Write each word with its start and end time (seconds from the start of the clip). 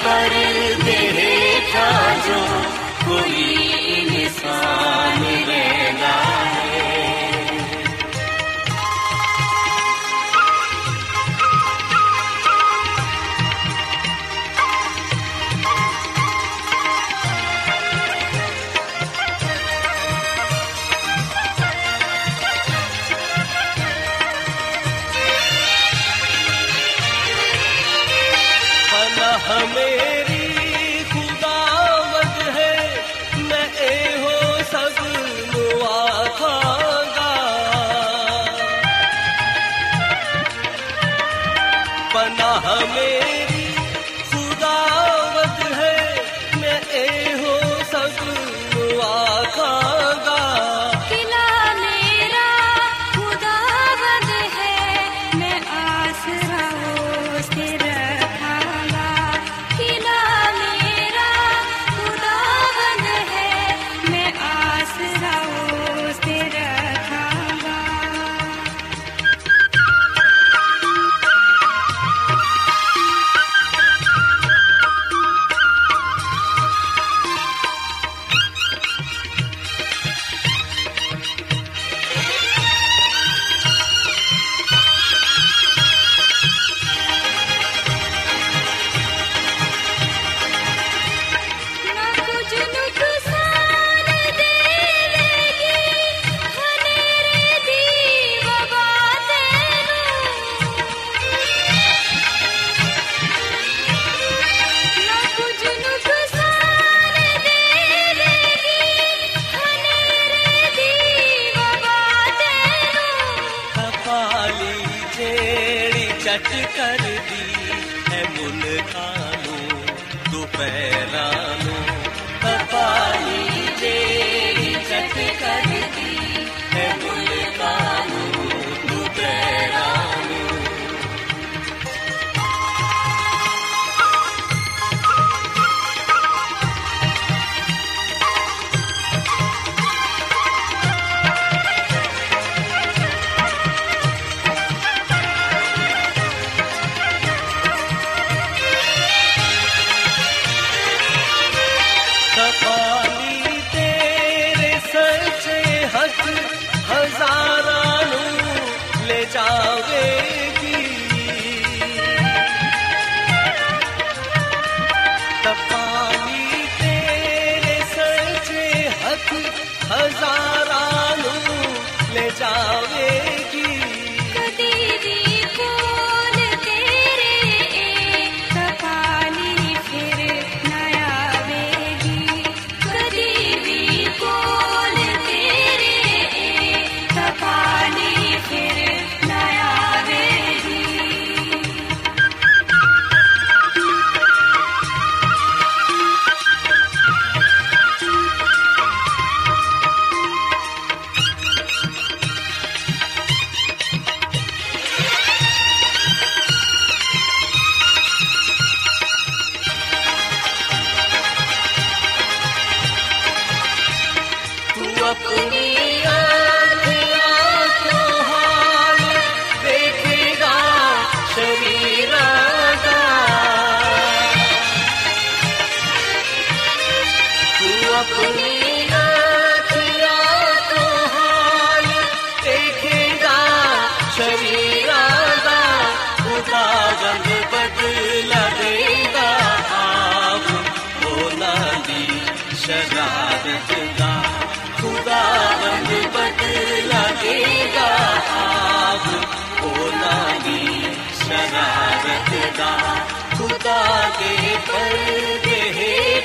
पर्दे 0.02 0.98
हेठा 1.16 1.88
जो 2.26 2.38
कोई 3.04 3.42
इंसान 4.20 5.24
रहना 5.48 6.29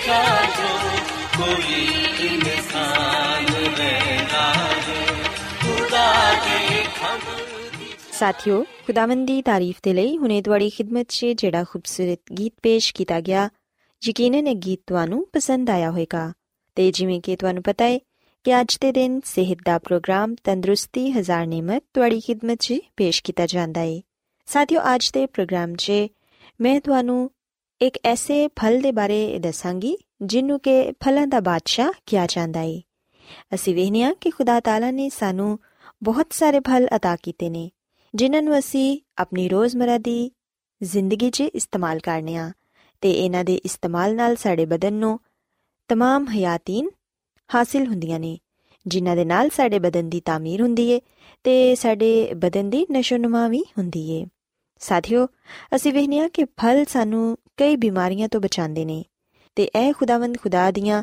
हेठा 0.05 0.17
जो 0.55 0.71
कोई 1.35 1.77
इंसान 2.25 3.47
रहता 3.77 4.43
है 4.81 5.05
खुदा 5.61 6.09
के 6.41 6.83
खबर 6.93 7.39
ਸਾਥਿਓ 8.13 8.63
ਖੁਦਾਵੰਦ 8.87 9.25
ਦੀ 9.27 9.41
ਤਾਰੀਫ 9.41 9.77
ਦੇ 9.83 9.93
ਲਈ 9.93 10.17
ਹੁਣੇ 10.17 10.41
ਤੁਹਾਡੀ 10.41 10.69
ਖਿਦਮਤ 10.69 11.05
'ਚ 11.09 11.25
ਜਿਹੜਾ 11.37 11.63
ਖੂਬਸੂਰਤ 11.63 12.33
ਗੀਤ 12.33 12.53
ਪੇਸ਼ 12.63 12.93
ਕੀਤਾ 12.93 13.19
ਗਿਆ 13.21 13.49
ਯਕੀਨਨ 14.01 14.47
ਇਹ 14.47 14.55
ਗੀਤ 14.65 14.79
ਤੁਹਾਨੂੰ 14.87 15.25
ਪਸੰਦ 15.33 15.69
ਆਇਆ 15.69 15.89
ਹੋਵੇਗਾ 15.91 16.31
ਤੇ 16.77 16.89
ਜਿਵੇਂ 16.91 17.19
ਕਿ 17.21 17.35
ਤੁਹਾਨੂੰ 17.35 17.63
ਪਤਾ 17.63 17.85
ਹੈ 17.85 17.97
ਕਿ 18.45 18.59
ਅੱਜ 18.61 18.77
ਦੇ 18.81 18.91
ਦਿਨ 18.91 19.19
ਸਿਹਤ 19.25 19.65
ਦਾ 19.65 19.77
ਪ੍ਰੋਗਰਾਮ 19.79 20.35
ਤੰਦਰੁਸਤੀ 20.43 21.09
ਹਜ਼ਾਰ 21.11 21.45
ਨਿਮਤ 21.47 21.83
ਤੁਹਾਡੀ 21.93 22.19
ਖਿਦਮਤ 22.19 22.61
'ਚ 22.61 22.79
ਪੇਸ਼ 22.97 23.23
ਕੀਤਾ 23.23 23.45
ਜਾਂਦਾ 23.47 23.81
ਹੈ 23.81 23.99
ਸਾਥਿਓ 24.47 24.81
ਅੱਜ 24.95 25.11
ਦੇ 25.13 25.25
ਪ੍ਰੋਗਰਾਮ 25.25 25.75
'ਚ 25.75 25.91
ਮੈਂ 26.59 26.79
ਤੁਹਾਨੂੰ 26.79 27.29
ਇੱਕ 27.81 27.97
ਐਸੇ 28.03 28.47
ਫਲ 28.47 28.81
ਦੇ 28.81 28.91
ਬਾਰੇ 28.91 29.39
ਦੱਸਾਂਗੀ 29.39 29.97
ਜਿਹਨੂੰ 30.21 30.59
ਕਿ 30.59 30.91
ਫਲਾਂ 30.91 31.27
ਦਾ 31.27 31.39
ਬਾਦਸ਼ਾਹ 31.39 31.91
ਕਿਹਾ 32.05 32.25
ਜਾਂਦਾ 32.25 32.59
ਹੈ 32.59 32.81
ਅਸੀਂ 33.53 33.75
ਵੇਖਦੇ 33.75 34.03
ਹਾਂ 34.03 34.13
ਕਿ 34.21 34.29
ਖੁਦਾ 34.29 34.59
ਤਾਲਾ 34.59 34.91
ਨੇ 34.91 35.09
ਸਾਨੂੰ 35.09 35.59
ਬਹੁਤ 36.03 36.33
ਸਾਰੇ 36.33 36.59
ਫਲ 36.59 36.87
عطا 36.95 37.17
ਕੀਤੇ 37.23 37.49
ਨੇ 37.49 37.69
ਜਿਨ੍ਹਾਂ 38.15 38.41
ਨੂੰ 38.41 38.59
ਅਸੀਂ 38.59 38.99
ਆਪਣੀ 39.17 39.49
ਰੋਜ਼ਮਰਾ 39.49 39.97
ਦੀ 39.97 40.31
ਜ਼ਿੰਦਗੀ 40.83 41.29
'ਚ 41.29 41.41
ਇਸਤੇਮਾਲ 41.41 41.99
ਕਰਨੇ 41.99 42.35
ਆ 42.35 42.51
ਤੇ 43.01 43.11
ਇਹਨਾਂ 43.11 43.43
ਦੇ 43.43 43.55
ਇਸਤੇਮਾਲ 43.65 44.15
ਨਾਲ 44.15 44.35
ਸਾਡੇ 44.35 44.65
ਬਦਨ 44.65 44.93
ਨੂੰ 44.93 45.19
तमाम 45.89 46.29
ਹਯਾਤੀਨ 46.35 46.89
ਹਾਸਿਲ 47.49 47.87
ਹੁੰਦੀਆਂ 47.87 48.19
ਨੇ 48.19 48.37
ਜਿਨ੍ਹਾਂ 48.87 49.15
ਦੇ 49.15 49.25
ਨਾਲ 49.25 49.49
ਸਾਡੇ 49.49 49.79
ਬਦਨ 49.79 50.09
ਦੀ 50.09 50.19
ਤਾਮੀਰ 50.19 50.61
ਹੁੰਦੀ 50.61 50.89
ਏ 50.89 51.01
ਤੇ 51.43 51.75
ਸਾਡੇ 51.75 52.33
ਬਦਨ 52.33 52.69
ਦੀ 52.69 52.85
ਨਸ਼ੋਨੁਮਾ 52.91 53.47
ਵੀ 53.47 53.63
ਹੁੰਦੀ 53.77 54.09
ਏ 54.11 54.25
ਸਾਥੀਓ 54.79 55.27
ਅਸੀਂ 55.75 55.93
ਵੇਖਦੇ 55.93 56.19
ਹਾਂ 56.19 56.29
ਕਿ 56.29 56.45
ਫਲ 56.45 56.85
ਸਾਨੂੰ 56.85 57.37
ਕਈ 57.56 57.76
ਬਿਮਾਰੀਆਂ 57.76 58.28
ਤੋਂ 58.28 58.40
ਬਚਾਉਂਦੇ 58.40 58.84
ਨੇ। 58.84 59.04
ਤੇ 59.56 59.64
ਇਹ 59.64 59.92
ਖੁਦਾਵੰਦ 59.92 60.38
ਖੁਦਾ 60.42 60.70
ਦੀਆਂ 60.70 61.02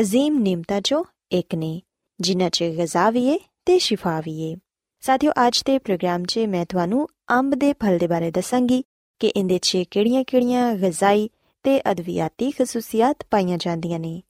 ਅਜ਼ੀਮ 0.00 0.38
ਨਿਮਤਾਂ 0.38 0.78
'ਚੋਂ 0.78 1.04
ਇੱਕ 1.32 1.54
ਨੇ, 1.54 1.82
ਜਿਨ੍ਹਾਂ 2.20 2.50
'ਚ 2.50 2.64
ਗਜ਼ਾ 2.64 3.10
ਵੀ 3.10 3.28
ਏ 3.28 3.38
ਤੇ 3.66 3.78
ਸ਼ਿਫਾ 3.78 4.20
ਵੀ 4.20 4.40
ਏ। 4.40 4.56
ਸਾਥੀਓ, 5.00 5.32
ਅੱਜ 5.46 5.62
ਦੇ 5.62 5.78
ਪ੍ਰੋਗਰਾਮ 5.78 6.24
'ਚ 6.24 6.38
ਮੈਂ 6.38 6.66
ਤੁਹਾਨੂੰ 6.68 7.08
ਅੰਬ 7.30 7.54
ਦੇ 7.54 7.72
ਫਲ 7.72 7.98
ਦੇ 7.98 8.06
ਬਾਰੇ 8.06 8.30
ਦੱਸਾਂਗੀ 8.30 8.84
ਕਿ 9.18 9.26
ਇਹਦੇ 9.28 9.58
'ਚ 9.62 9.76
ਕਿਹੜੀਆਂ-ਕਿਹੜੀਆਂ 9.90 10.74
ਗਜ਼ਾਈ 10.74 11.30
ਤੇ 11.62 11.80
ਅਦਵਿਆਤੀ 11.90 12.50
ਖਸੂਸੀਅਤ 12.50 13.16
ਪਾਈਆਂ 13.30 13.58
ਜਾਂਦੀਆਂ 13.58 14.00
ਨੇ। 14.00 14.22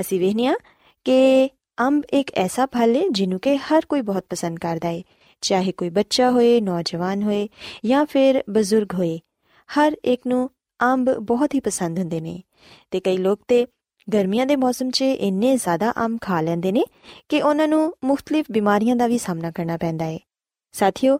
ਅਸੀਂ 0.00 0.20
ਵੇਖਦੇ 0.20 0.46
ਹਾਂ 0.46 0.56
ਕਿ 1.04 1.50
ਅੰਬ 1.80 2.02
ਇੱਕ 2.10 2.30
ਐਸਾ 2.34 2.66
ਫਲ 2.66 2.96
ਹੈ 2.96 3.02
ਜਿਹਨੂੰ 3.10 3.40
ਕਿ 3.40 3.56
ਹਰ 3.56 3.82
ਕੋਈ 3.88 4.00
ਬਹੁਤ 4.00 4.24
ਪਸੰਦ 4.28 4.58
ਕਰਦਾ 4.58 4.88
ਹੈ 4.88 5.02
ਚਾਹੇ 5.40 5.72
ਕੋਈ 5.72 5.90
ਬੱਚਾ 5.90 6.30
ਹੋਏ, 6.30 6.60
ਨੌਜਵਾਨ 6.60 7.22
ਹੋਏ 7.22 7.48
ਜਾਂ 7.84 8.06
ਫਿਰ 8.06 8.44
ਬਜ਼ੁਰਗ 8.50 8.94
ਹੋਏ, 8.94 9.20
ਹਰ 9.66 9.96
ਇੱਕ 10.04 10.26
ਨੂੰ 10.26 10.50
ਅੰਬ 10.82 11.10
ਬਹੁਤ 11.18 11.54
ਹੀ 11.54 11.60
ਪਸੰਦ 11.60 11.98
ਹੁੰਦੇ 11.98 12.20
ਨੇ। 12.20 12.42
ਤੇ 12.90 13.00
ਕਈ 13.00 13.16
ਲੋਕ 13.16 13.40
ਤੇ 13.48 13.66
ਗਰਮੀਆਂ 14.14 14.46
ਦੇ 14.46 14.56
ਮੌਸਮ 14.56 14.90
'ਚ 14.90 15.02
ਇੰਨੇ 15.02 15.56
ਜ਼ਿਆਦਾ 15.56 15.92
ਅੰਬ 16.04 16.18
ਖਾ 16.20 16.40
ਲੈਂਦੇ 16.40 16.72
ਨੇ 16.72 16.84
ਕਿ 17.28 17.42
ਉਹਨਾਂ 17.42 17.68
ਨੂੰ 17.68 17.94
ਮੁxtਲਿਫ 18.04 18.46
ਬਿਮਾਰੀਆਂ 18.50 18.96
ਦਾ 18.96 19.06
ਵੀ 19.06 19.18
ਸਾਹਮਣਾ 19.18 19.50
ਕਰਨਾ 19.50 19.76
ਪੈਂਦਾ 19.76 20.04
ਹੈ 20.04 20.18
ਸਾਥੀਓ, 20.74 21.18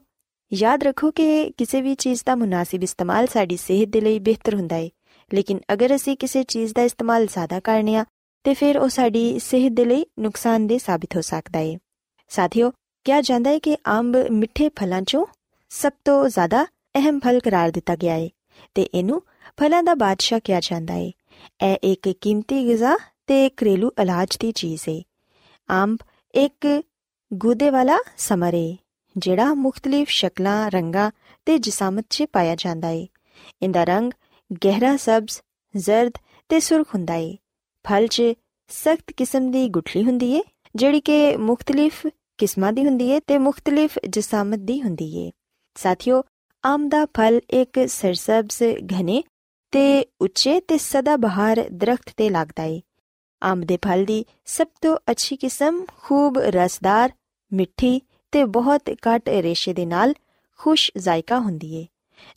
ਯਾਦ 0.53 0.83
ਰੱਖੋ 0.83 1.11
ਕਿ 1.11 1.51
ਕਿਸੇ 1.51 1.81
ਵੀ 1.83 1.95
ਚੀਜ਼ 1.95 2.23
ਦਾ 2.27 2.35
ਮੁਨਾਸਿਬ 2.35 2.83
ਇਸਤੇਮਾਲ 2.83 3.27
ਸਾਡੀ 3.27 3.57
ਸਿਹਤ 3.57 3.89
ਦੇ 3.89 4.01
ਲਈ 4.01 4.19
ਬਿਹਤਰ 4.19 4.55
ਹੁੰਦਾ 4.55 4.77
ਹੈ 4.77 4.89
ਲੇਕਿਨ 5.35 5.61
ਅਗਰ 5.73 5.95
ਅਸੀਂ 5.95 6.17
ਕਿਸੇ 6.17 6.43
ਚੀਜ਼ 6.43 6.75
ਦਾ 6.75 6.83
ਇਸਤੇਮਾਲ 6.83 7.27
ਜ਼ਿਆਦਾ 7.27 7.61
ਕਰਨੇ 7.61 7.97
ਆ 7.97 8.05
ਤੇ 8.45 8.55
ਫਿਰ 8.55 8.79
ਉਹ 8.79 8.89
ਸਾਡੀ 8.89 9.39
ਸਿਹਤ 9.39 9.73
ਦੇ 9.73 9.85
ਲਈ 9.85 10.05
ਨੁਕਸਾਨਦੇਹ 10.19 10.79
ਸਾਬਿਤ 10.79 11.17
ਹੋ 11.17 11.21
ਸਕਦਾ 11.21 11.59
ਹੈ 11.59 11.77
ਸਾਥੀਓ, 12.29 12.71
ਕਿਹਾ 13.07 13.21
ਜਾਂਦਾ 13.21 13.51
ਹੈ 13.51 13.59
ਕਿ 13.59 13.77
ਅੰਬ 13.89 14.17
ਮਿੱਠੇ 14.31 14.69
ਫਲਾਂ 14.69 15.01
'ਚੋਂ 15.03 15.27
ਸਭ 15.71 15.93
ਤੋਂ 16.05 16.29
ਜ਼ਿਆਦਾ 16.29 16.65
ਅਹਿਮ 16.97 17.19
ਫਲ 17.21 17.41
ਕਰਾਰ 17.41 17.71
ਦਿੱਤਾ 17.71 17.97
ਗਿਆ 17.97 18.15
ਹੈ 18.15 18.29
ਤੇ 18.75 18.83
ਇਹਨੂੰ 18.83 19.23
ਫਲਾਂ 19.59 19.83
ਦਾ 19.83 19.95
ਬਾਦਸ਼ਾਹ 19.95 20.41
ਕਿਹਾ 20.45 20.61
ਜਾਂਦਾ 20.61 20.95
ਹੈ 20.95 21.11
ਇਹ 21.63 21.77
ਇੱਕ 21.83 22.09
ਕੀਮਤੀ 22.21 22.65
ਗਿਜ਼ਾ 22.67 22.97
ਤੇ 23.27 23.49
ਘਰੇਲੂ 23.49 23.91
ਇਲਾਜ 24.03 24.37
ਦੀ 24.41 24.53
ਚੀਜ਼ 24.53 24.89
ਹੈ 24.89 25.01
ਅੰਬ 25.69 25.99
ਇੱਕ 26.35 26.67
ਗੂਦੇ 27.31 27.71
ਵਾਲਾ 27.71 27.99
ਸਮਰ 28.17 28.55
ਹੈ 28.55 28.77
ਜਿਹੜਾ 29.17 29.53
ਮੁxtਲਿਫ 29.55 30.09
ਸ਼ਕਲਾਂ, 30.09 30.71
ਰੰਗਾਂ 30.71 31.11
ਤੇ 31.47 31.59
ਜਿਸਾਮਤ 31.59 32.05
'ਚ 32.11 32.25
ਪਾਇਆ 32.33 32.55
ਜਾਂਦਾ 32.55 32.89
ਹੈ 32.89 33.07
ਇਹਦਾ 33.63 33.85
ਰੰਗ 33.85 34.13
ਗਹਿਰਾ 34.65 34.97
ਸਬਜ਼, 34.97 35.41
ਜ਼ਰਦ 35.75 36.19
ਤੇ 36.51 36.61
ਸੁਰਖ 36.61 36.95
ਹੁੰਦਾ 36.95 37.15
ਹੈ 37.15 37.35
ਫਲ 37.85 38.07
'ਚ 38.07 38.23
ਸਖਤ 38.71 39.13
ਕਿਸਮ 39.17 39.51
ਦੀ 39.51 39.69
ਗੁਠਲੀ 39.69 40.05
ਹੁੰਦੀ 40.05 40.35
ਹੈ 40.37 40.41
ਜਿਹੜੀ 40.75 41.01
ਕਿ 41.01 41.37
ਮੁxtਲਿਫ 41.37 42.07
ਕਿਸਮਾਂ 42.39 42.73
ਦੀ 42.73 42.85
ਹੁੰਦੀ 42.85 43.11
ਹੈ 43.13 43.21
ਤੇ 43.27 43.39
ਮੁxtਲਿਫ 43.39 43.99
ਜਿਸਾਮਤ 44.09 44.59
ਦੀ 44.59 44.81
ਹੁੰਦੀ 44.83 45.27
ਹੈ 45.27 45.31
ਸਾਥੀਓ, 45.77 46.23
ਆਮ 46.65 46.89
ਦਾ 46.89 47.05
ਫਲ 47.17 47.41
ਇੱਕ 47.51 47.89
ਸਰਸਬਜ਼ 47.89 48.63
ਘਨੇ 48.93 49.23
ਤੇ 49.75 50.07
ਉੱਚੇ 50.21 50.61
ਤੇ 50.61 50.79
ਸਦਾ 50.79 51.17
ਬਹਾਰ 51.17 51.65
ਦਰਖਤ 51.73 52.11
ਤੇ 52.17 52.29
ਲੱਗਦਾ 52.31 52.63
ਹੈ 52.63 52.81
ਆਮ 53.43 53.61
ਦੇ 53.61 53.79
ਫਲ 53.85 54.05
ਦੀ 54.05 54.25
ਸਭ 54.47 54.67
ਤੋਂ 54.83 54.97
ਅੱਛੀ 55.11 55.37
ਕਿਸਮ 55.37 55.85
ਖੂਬ 56.03 56.39
ਰਸਦਾਰ, 56.39 57.11
ਮਿੱਠੀ 57.53 58.01
ਤੇ 58.33 58.45
ਬਹੁਤ 58.45 58.91
ਘੱਟ 59.09 59.29
ਰੇਸ਼ੇ 59.29 59.73
ਦੇ 59.75 59.87
ਨਾਲ 59.87 60.15
ਖੁਸ਼ 60.61 60.91
ਜ਼ਾਇਕਾ 60.99 61.39
ਹੁੰਦੀ 61.39 61.83
ਹੈ 61.83 61.87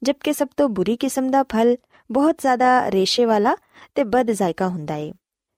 ਜਦਕਿ 0.04 0.34
ਸਭ 0.34 0.48
ਤੋਂ 0.58 0.70
ਬੁਰੀ 0.70 0.96
ਕਿਸਮ 0.98 1.30
ਦਾ 1.32 1.44
ਫਲ 1.44 1.76
ਬਹੁਤ 2.12 2.36
ਜ਼ਿਆਦਾ 2.40 2.92
ਰੇਸ਼ੇ 2.92 3.26
ਵਾਲਾ 3.26 3.56
ਤੇ 3.96 4.04
ਬਦ 4.04 4.32
ਜ਼ਾਇਕਾ 4.32 4.68
ਹੁੰਦਾ 4.68 4.94
ਹੈ 4.94 5.12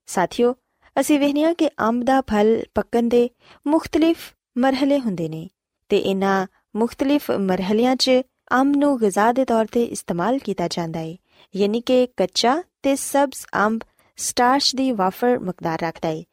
ਸਾਥੀਓ, 0.07 0.53
ਅਸੀਂ 0.99 1.19
ਵੇਖਦੇ 1.19 1.43
ਹਾਂ 1.43 1.53
ਕਿ 1.53 1.69
ਅੰਬ 1.81 2.03
ਦਾ 2.03 2.21
ਫਲ 2.21 2.63
ਪੱਕਣ 2.75 3.09
ਦੇ 3.09 3.29
ਮੁxtਲਿਫ 3.67 4.33
ਮਰਹਲੇ 4.57 4.99
ਹੁੰਦੇ 4.99 5.29
ਨੇ 5.29 5.47
ਤੇ 5.89 5.97
ਇਹਨਾਂ 5.97 6.47
ਮੁxtਲਿਫ 6.75 7.31
ਮਰਹਲਿਆਂ 7.31 7.95
'ਚ 7.95 8.11
ਅੰਬ 8.53 8.75
ਨੂੰ 8.75 8.99
ਗਿਜ਼ਾ 9.01 9.31
ਦੇ 9.31 9.45
ਤੌਰ 9.45 9.65
ਤੇ 9.65 9.83
ਇਸਤੇਮਾਲ 9.83 10.37
ਕੀਤਾ 10.37 10.67
ਜਾਂਦਾ 10.67 10.99
ਹੈ 10.99 11.15
ਯਾਨੀ 11.55 11.81
ਕਿ 11.81 12.07
ਕੱਚਾ 12.17 12.63
ਤੇ 12.83 12.95
ਸਬਜ਼ 12.95 13.45
ਅੰਬ 13.65 13.81
ਸਟਾਰਚ 14.17 14.75
ਦੀ 14.75 14.91
ਵਾਫਰ 14.91 15.39
ਮਕਦਾਰ 15.39 15.79
ਰੱਖਦਾ 15.81 16.09
ਹੈ 16.09 16.23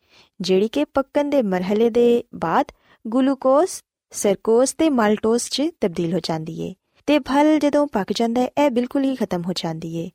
ਜਿਹੜੀ 0.41 0.69
ਕਿ 0.69 0.85
ਪੱਕਣ 0.85 1.31
ਦੇ 1.31 1.43
ਮਰਹਲੇ 1.43 1.91
ਦੇ 1.91 2.25
ਬਾਅਦ 2.35 2.73
ਗਲੂਕੋਜ਼, 3.15 3.71
ਸਰਕੋਜ਼ 4.11 4.75
ਤੇ 4.79 4.91
ਮਾਲਟੋਸ 4.91 5.49
'ਚ 5.51 5.63
ਤਬਦੀਲ 5.81 6.15
ਹੋ 6.15 6.19
ਜਾਂਦੀ 6.19 6.61
ਏ 6.63 6.75
ਤੇ 7.07 7.19
ਫਲ 7.19 7.59
ਜਦੋਂ 7.59 7.87
ਪੱਕ 7.87 8.13
ਜਾਂਦਾ 8.13 8.41
ਹੈ 8.41 8.47
ਇਹ 8.47 8.71
ਬਿਲਕੁਲ 8.71 9.05
ਹੀ 9.05 9.15
ਖਤਮ 9.17 9.43
ਹੋ 9.43 9.53
ਜਾਂਦੀ 9.53 9.97
ਏ। 9.97 10.11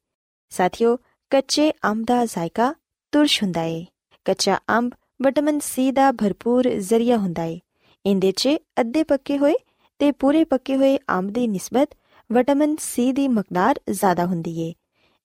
ਸਾਥੀਓ, 0.50 0.98
ਕੱਚੇ 1.30 1.72
ਅੰਬ 1.86 2.06
ਦਾ 2.06 2.26
ਜ਼ਾਇਕਾ 2.26 2.74
ਤੁਰਸ਼ 3.12 3.44
ਹੁੰਦਾ 3.44 3.64
ਏ। 3.64 3.86
ਕੱਚਾ 4.26 4.60
ਅੰਬ 4.70 4.92
ਵਿਟਾਮਿਨ 5.22 5.60
ਸੀ 5.60 5.92
ਦਾ 5.92 6.12
ਭਰਪੂਰ 6.12 6.70
ਜ਼ਰੀਆ 6.70 7.18
ਹੁੰਦਾ 7.18 7.44
ਏ। 7.44 7.60
ਇਹਦੇ 8.06 8.32
'ਚ 8.32 8.50
ਅੱਧੇ 8.80 9.04
ਪੱਕੇ 9.04 9.38
ਹੋਏ 9.38 9.54
ਤੇ 10.00 10.12
ਪੂਰੇ 10.12 10.44
ਪੱਕੇ 10.44 10.76
ਹੋਏ 10.76 10.98
ਅੰਬ 11.10 11.32
ਦੀ 11.32 11.48
ਨਿਸਬਤ 11.48 11.90
ਵਿਟਾਮਿਨ 12.32 12.76
ਸੀ 12.80 13.12
ਦੀ 13.12 13.28
ਮਕਦਾਰ 13.28 13.80
ਜ਼ਿਆਦਾ 13.90 14.26
ਹੁੰਦੀ 14.26 14.60
ਏ। 14.62 14.74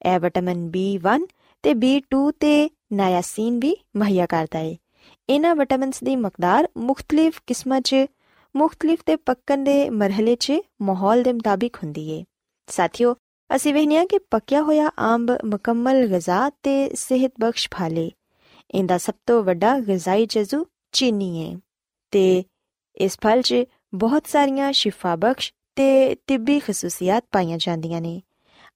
ਇਹ 0.04 0.20
ਵਿਟਾਮਿਨ 0.20 0.70
B1 0.76 1.26
ਤੇ 1.62 1.70
B2 1.70 2.30
ਤੇ 2.40 2.70
ਨਾਇਆਸੀਨ 2.92 3.58
ਵੀ 3.58 3.76
ਮੁਹੱਈਆ 3.96 4.26
ਕਰਦਾ 4.26 4.58
ਹੈ 4.58 4.76
ਇਹਨਾਂ 5.28 5.54
ਵਿਟਾਮਿਨਸ 5.56 6.02
ਦੀ 6.04 6.16
ਮਕਦਾਰ 6.16 6.68
ਮੁxtਲਿਫ 6.76 7.40
ਕਿਸਮਾਂ 7.46 7.80
'ਚ, 7.80 7.94
ਮੁxtਲਿਫ 8.56 8.98
ਤੇ 9.06 9.16
ਪੱਕਣ 9.16 9.64
ਦੇ 9.64 9.90
ਮਰਹਲੇ 9.90 10.36
'ਚ 10.36 10.52
ਮਾਹੌਲ 10.82 11.22
ਦੇ 11.22 11.32
ਮੁਤਾਬਿਕ 11.32 11.76
ਹੁੰਦੀ 11.76 12.18
ਹੈ 12.18 12.24
ਸਾਥੀਓ, 12.66 13.14
ਅਸੀਂ 13.56 13.74
ਵੇਖਿਆ 13.74 14.04
ਕਿ 14.04 14.18
ਪੱਕਿਆ 14.18 14.62
ਹੋਇਆ 14.62 14.90
ਆਂਬ 15.00 15.30
ਮੁਕੰਮਲ 15.44 16.06
ਗਿਜ਼ਾ 16.06 16.50
ਤੇ 16.50 16.90
ਸਿਹਤ 16.94 17.32
ਬਖਸ਼ 17.40 17.68
ਫਾਲੇ। 17.74 18.10
ਇਹਦਾ 18.70 18.98
ਸਭ 18.98 19.14
ਤੋਂ 19.26 19.42
ਵੱਡਾ 19.44 19.78
ਗਿਜ਼ਾਈ 19.80 20.26
ਜਜ਼ੂ 20.26 20.66
ਚੀਨੀ 20.92 21.30
ਹੈ 21.42 21.58
ਤੇ 22.10 22.44
ਇਸ 22.96 23.18
ਫਲ 23.22 23.42
'ਚ 23.42 23.54
ਬਹੁਤ 23.94 24.26
ਸਾਰੀਆਂ 24.26 24.72
ਸ਼ਿਫਾ 24.72 25.16
ਬਖਸ਼ 25.16 25.52
ਤੇ 25.76 26.14
ਤਿੱਬੀ 26.14 26.58
ਖਸੂਸੀਅਤ 26.60 27.24
ਪਾਈਆਂ 27.32 27.58
ਜਾਂਦੀਆਂ 27.58 28.00
ਨੇ। 28.00 28.22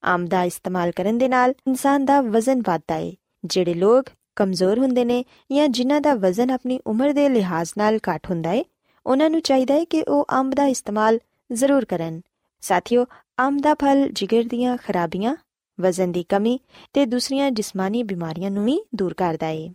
ਅੰਬ 0.07 0.29
ਦਾ 0.29 0.43
ਇਸਤੇਮਾਲ 0.43 0.91
ਕਰਨ 0.91 1.19
ਦੇ 1.19 1.29
ਨਾਲ 1.29 1.55
ਇਨਸਾਨ 1.69 2.05
ਦਾ 2.05 2.21
ਵਜ਼ਨ 2.21 2.63
ਵਧਦਾ 2.67 2.95
ਹੈ 2.95 3.13
ਜਿਹੜੇ 3.45 3.75
ਲੋਕ 3.75 4.05
ਕਮਜ਼ੋਰ 4.37 4.79
ਹੁੰਦੇ 4.79 5.05
ਨੇ 5.05 5.25
ਜਾਂ 5.53 5.69
ਜਿਨ੍ਹਾਂ 5.69 6.01
ਦਾ 6.01 6.15
ਵਜ਼ਨ 6.15 6.51
ਆਪਣੀ 6.51 6.81
ਉਮਰ 6.87 7.13
ਦੇ 7.13 7.29
ਲਿਹਾਜ਼ 7.29 7.73
ਨਾਲ 7.79 7.99
ਘੱਟ 8.09 8.31
ਹੁੰਦਾ 8.31 8.51
ਹੈ 8.51 8.65
ਉਹਨਾਂ 9.07 9.31
ਨੂੰ 9.31 9.41
ਚਾਹੀਦਾ 9.41 9.75
ਹੈ 9.75 9.85
ਕਿ 9.85 10.03
ਉਹ 10.03 10.27
ਅੰਬ 10.33 10.55
ਦਾ 10.55 10.65
ਇਸਤੇਮਾਲ 10.65 11.19
ਜ਼ਰੂਰ 11.53 11.85
ਕਰਨ। 11.85 12.21
ਸਾਥੀਓ 12.61 13.05
ਅੰਬ 13.39 13.61
ਦਾ 13.61 13.75
ਫਲ 13.75 14.09
ਜਿਗਰ 14.13 14.45
ਦੀਆਂ 14.45 14.77
ਖਰਾਬੀਆਂ, 14.77 15.37
ਵਜ਼ਨ 15.81 16.13
ਦੀ 16.13 16.23
ਕਮੀ 16.23 16.61
ਤੇ 16.93 17.07
ਦੂਸਰੀਆਂ 17.07 17.51
ਜਿਸਮਾਨੀ 17.51 18.03
ਬਿਮਾਰੀਆਂ 18.03 18.51
ਨੂੰ 18.51 18.65
ਵੀ 18.65 18.81
ਦੂਰ 18.95 19.15
ਕਰਦਾ 19.15 19.47
ਹੈ 19.47 19.73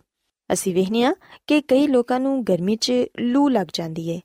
ਅਸੀਂ 0.52 0.74
ਵੇਖਨੇ 0.74 1.04
ਆ 1.04 1.14
ਕਿ 1.46 1.60
ਕਈ 1.60 1.86
ਲੋਕਾਂ 1.86 2.20
ਨੂੰ 2.20 2.44
ਗਰਮੀ 2.44 2.76
'ਚ 2.76 2.92
ਲੂ 3.20 3.48
ਲੱਗ 3.48 3.66
ਜਾਂਦੀ 3.72 4.08
ਏ। 4.08 4.20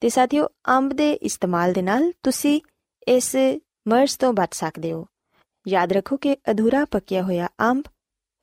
ਤੇ 0.00 0.08
ਸਾਥੀਓ 0.08 0.46
ਅੰਬ 0.68 0.92
ਦੇ 0.92 1.12
ਇਸਤੇਮਾਲ 1.12 1.72
ਦੇ 1.72 1.82
ਨਾਲ 1.82 2.12
ਤੁਸੀਂ 2.22 2.60
ਇਸ 3.08 3.36
ਮਰਜ਼ 3.88 4.18
ਤੋਂ 4.18 4.32
ਬਚ 4.32 4.56
ਸਕਦੇ 4.56 4.92
ਹੋ। 4.92 5.06
ਯਾਦ 5.70 5.92
ਰੱਖੋ 5.92 6.16
ਕਿ 6.16 6.36
ਅਧੂਰਾ 6.50 6.84
ਪੱਕਿਆ 6.84 7.22
ਹੋਇਆ 7.22 7.48
ਅੰਬ 7.60 7.84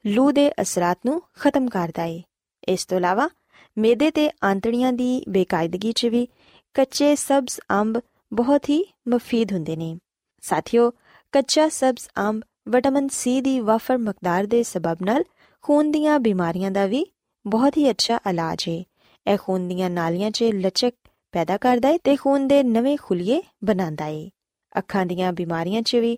ਲੂ 0.05 0.31
ਦੇ 0.31 0.49
ਅਸਰਾਂ 0.61 0.93
ਨੂੰ 1.05 1.21
ਖਤਮ 1.39 1.67
ਕਰਦਾ 1.67 2.03
ਏ 2.03 2.21
ਇਸ 2.67 2.85
ਤੋਂ 2.85 2.97
ਇਲਾਵਾ 2.97 3.29
ਮੇਦੇ 3.77 4.09
ਤੇ 4.11 4.29
ਆਂਤੜੀਆਂ 4.45 4.91
ਦੀ 4.93 5.23
ਬੇਕਾਇਦਗੀ 5.29 5.91
'ਚ 5.91 6.05
ਵੀ 6.05 6.27
ਕੱਚੇ 6.75 7.15
ਸਬਜ਼ 7.15 7.59
ਅੰਬ 7.71 7.99
ਬਹੁਤ 8.31 8.69
ਹੀ 8.69 8.83
ਮਫੀਦ 9.07 9.51
ਹੁੰਦੇ 9.53 9.75
ਨੇ 9.75 9.97
ਸਾਥੀਓ 10.43 10.91
ਕੱਚਾ 11.33 11.67
ਸਬਜ਼ 11.69 12.07
ਅੰਬ 12.19 12.41
ਵਿਟਾਮਿਨ 12.67 13.07
ਸੀ 13.07 13.39
ਦੀ 13.41 13.59
ਵਾਫਰ 13.59 13.97
ਮਕਦਾਰ 13.97 14.45
ਦੇ 14.45 14.61
ਸਬਬ 14.63 15.03
ਨਾਲ 15.03 15.23
ਖੂਨ 15.63 15.91
ਦੀਆਂ 15.91 16.19
ਬਿਮਾਰੀਆਂ 16.19 16.71
ਦਾ 16.71 16.85
ਵੀ 16.85 17.05
ਬਹੁਤ 17.45 17.77
ਹੀ 17.77 17.89
ਅੱਛਾ 17.89 18.19
ਇਲਾਜ 18.29 18.63
ਹੈ 18.69 18.83
ਇਹ 19.25 19.37
ਖੂਨ 19.37 19.67
ਦੀਆਂ 19.67 19.89
ਨਾਲੀਆਂ 19.89 20.31
'ਚ 20.31 20.43
ਲਚਕ 20.55 20.93
ਪੈਦਾ 21.33 21.57
ਕਰਦਾ 21.57 21.89
ਹੈ 21.89 21.97
ਤੇ 22.03 22.15
ਖੂਨ 22.15 22.47
ਦੇ 22.47 22.61
ਨਵੇਂ 22.63 22.97
ਖੁਲੀਏ 22.97 23.41
ਬਣਾਉਂਦਾ 23.63 24.05
ਹੈ 24.05 24.27
ਅੱਖਾਂ 24.75 25.05
ਦੀਆਂ 25.05 25.31
ਬਿਮਾਰੀਆਂ 25.33 25.81
'ਚ 25.81 25.95
ਵੀ 25.95 26.17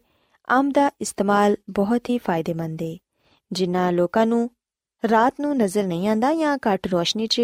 ਅੰਬ 0.51 0.71
ਦਾ 0.73 0.89
ਇਸਤੇਮਾਲ 1.01 1.55
ਬਹੁਤ 1.69 2.09
ਹੀ 2.09 2.17
ਫਾਇਦੇਮੰਦ 2.17 2.81
ਹੈ 2.81 2.95
ਜਿਨ੍ਹਾਂ 3.51 3.91
ਲੋਕਾਂ 3.91 4.25
ਨੂੰ 4.25 4.49
ਰਾਤ 5.03 5.33
ਨੂੰ 5.41 5.55
ਨਜ਼ਰ 5.57 5.83
ਨਹੀਂ 5.83 6.07
ਆਂਦਾ 6.07 6.33
ਜਾਂ 6.33 6.57
ਘੱਟ 6.67 6.87
ਰੋਸ਼ਨੀ 6.87 7.27
'ਚ 7.27 7.41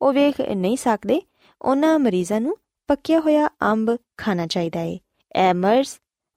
ਉਹ 0.00 0.12
ਵੇਖ 0.12 0.40
ਨਹੀਂ 0.40 0.76
ਸਕਦੇ, 0.76 1.20
ਉਹਨਾਂ 1.62 1.98
ਮਰੀਜ਼ਾਂ 1.98 2.40
ਨੂੰ 2.40 2.56
ਪੱਕਿਆ 2.88 3.20
ਹੋਇਆ 3.20 3.48
ਅੰਬ 3.62 3.96
ਖਾਣਾ 4.16 4.46
ਚਾਹੀਦਾ 4.46 4.80
ਹੈ 4.80 4.98
ਇਹ 5.36 5.54
ਮਰਜ਼ 5.54 5.88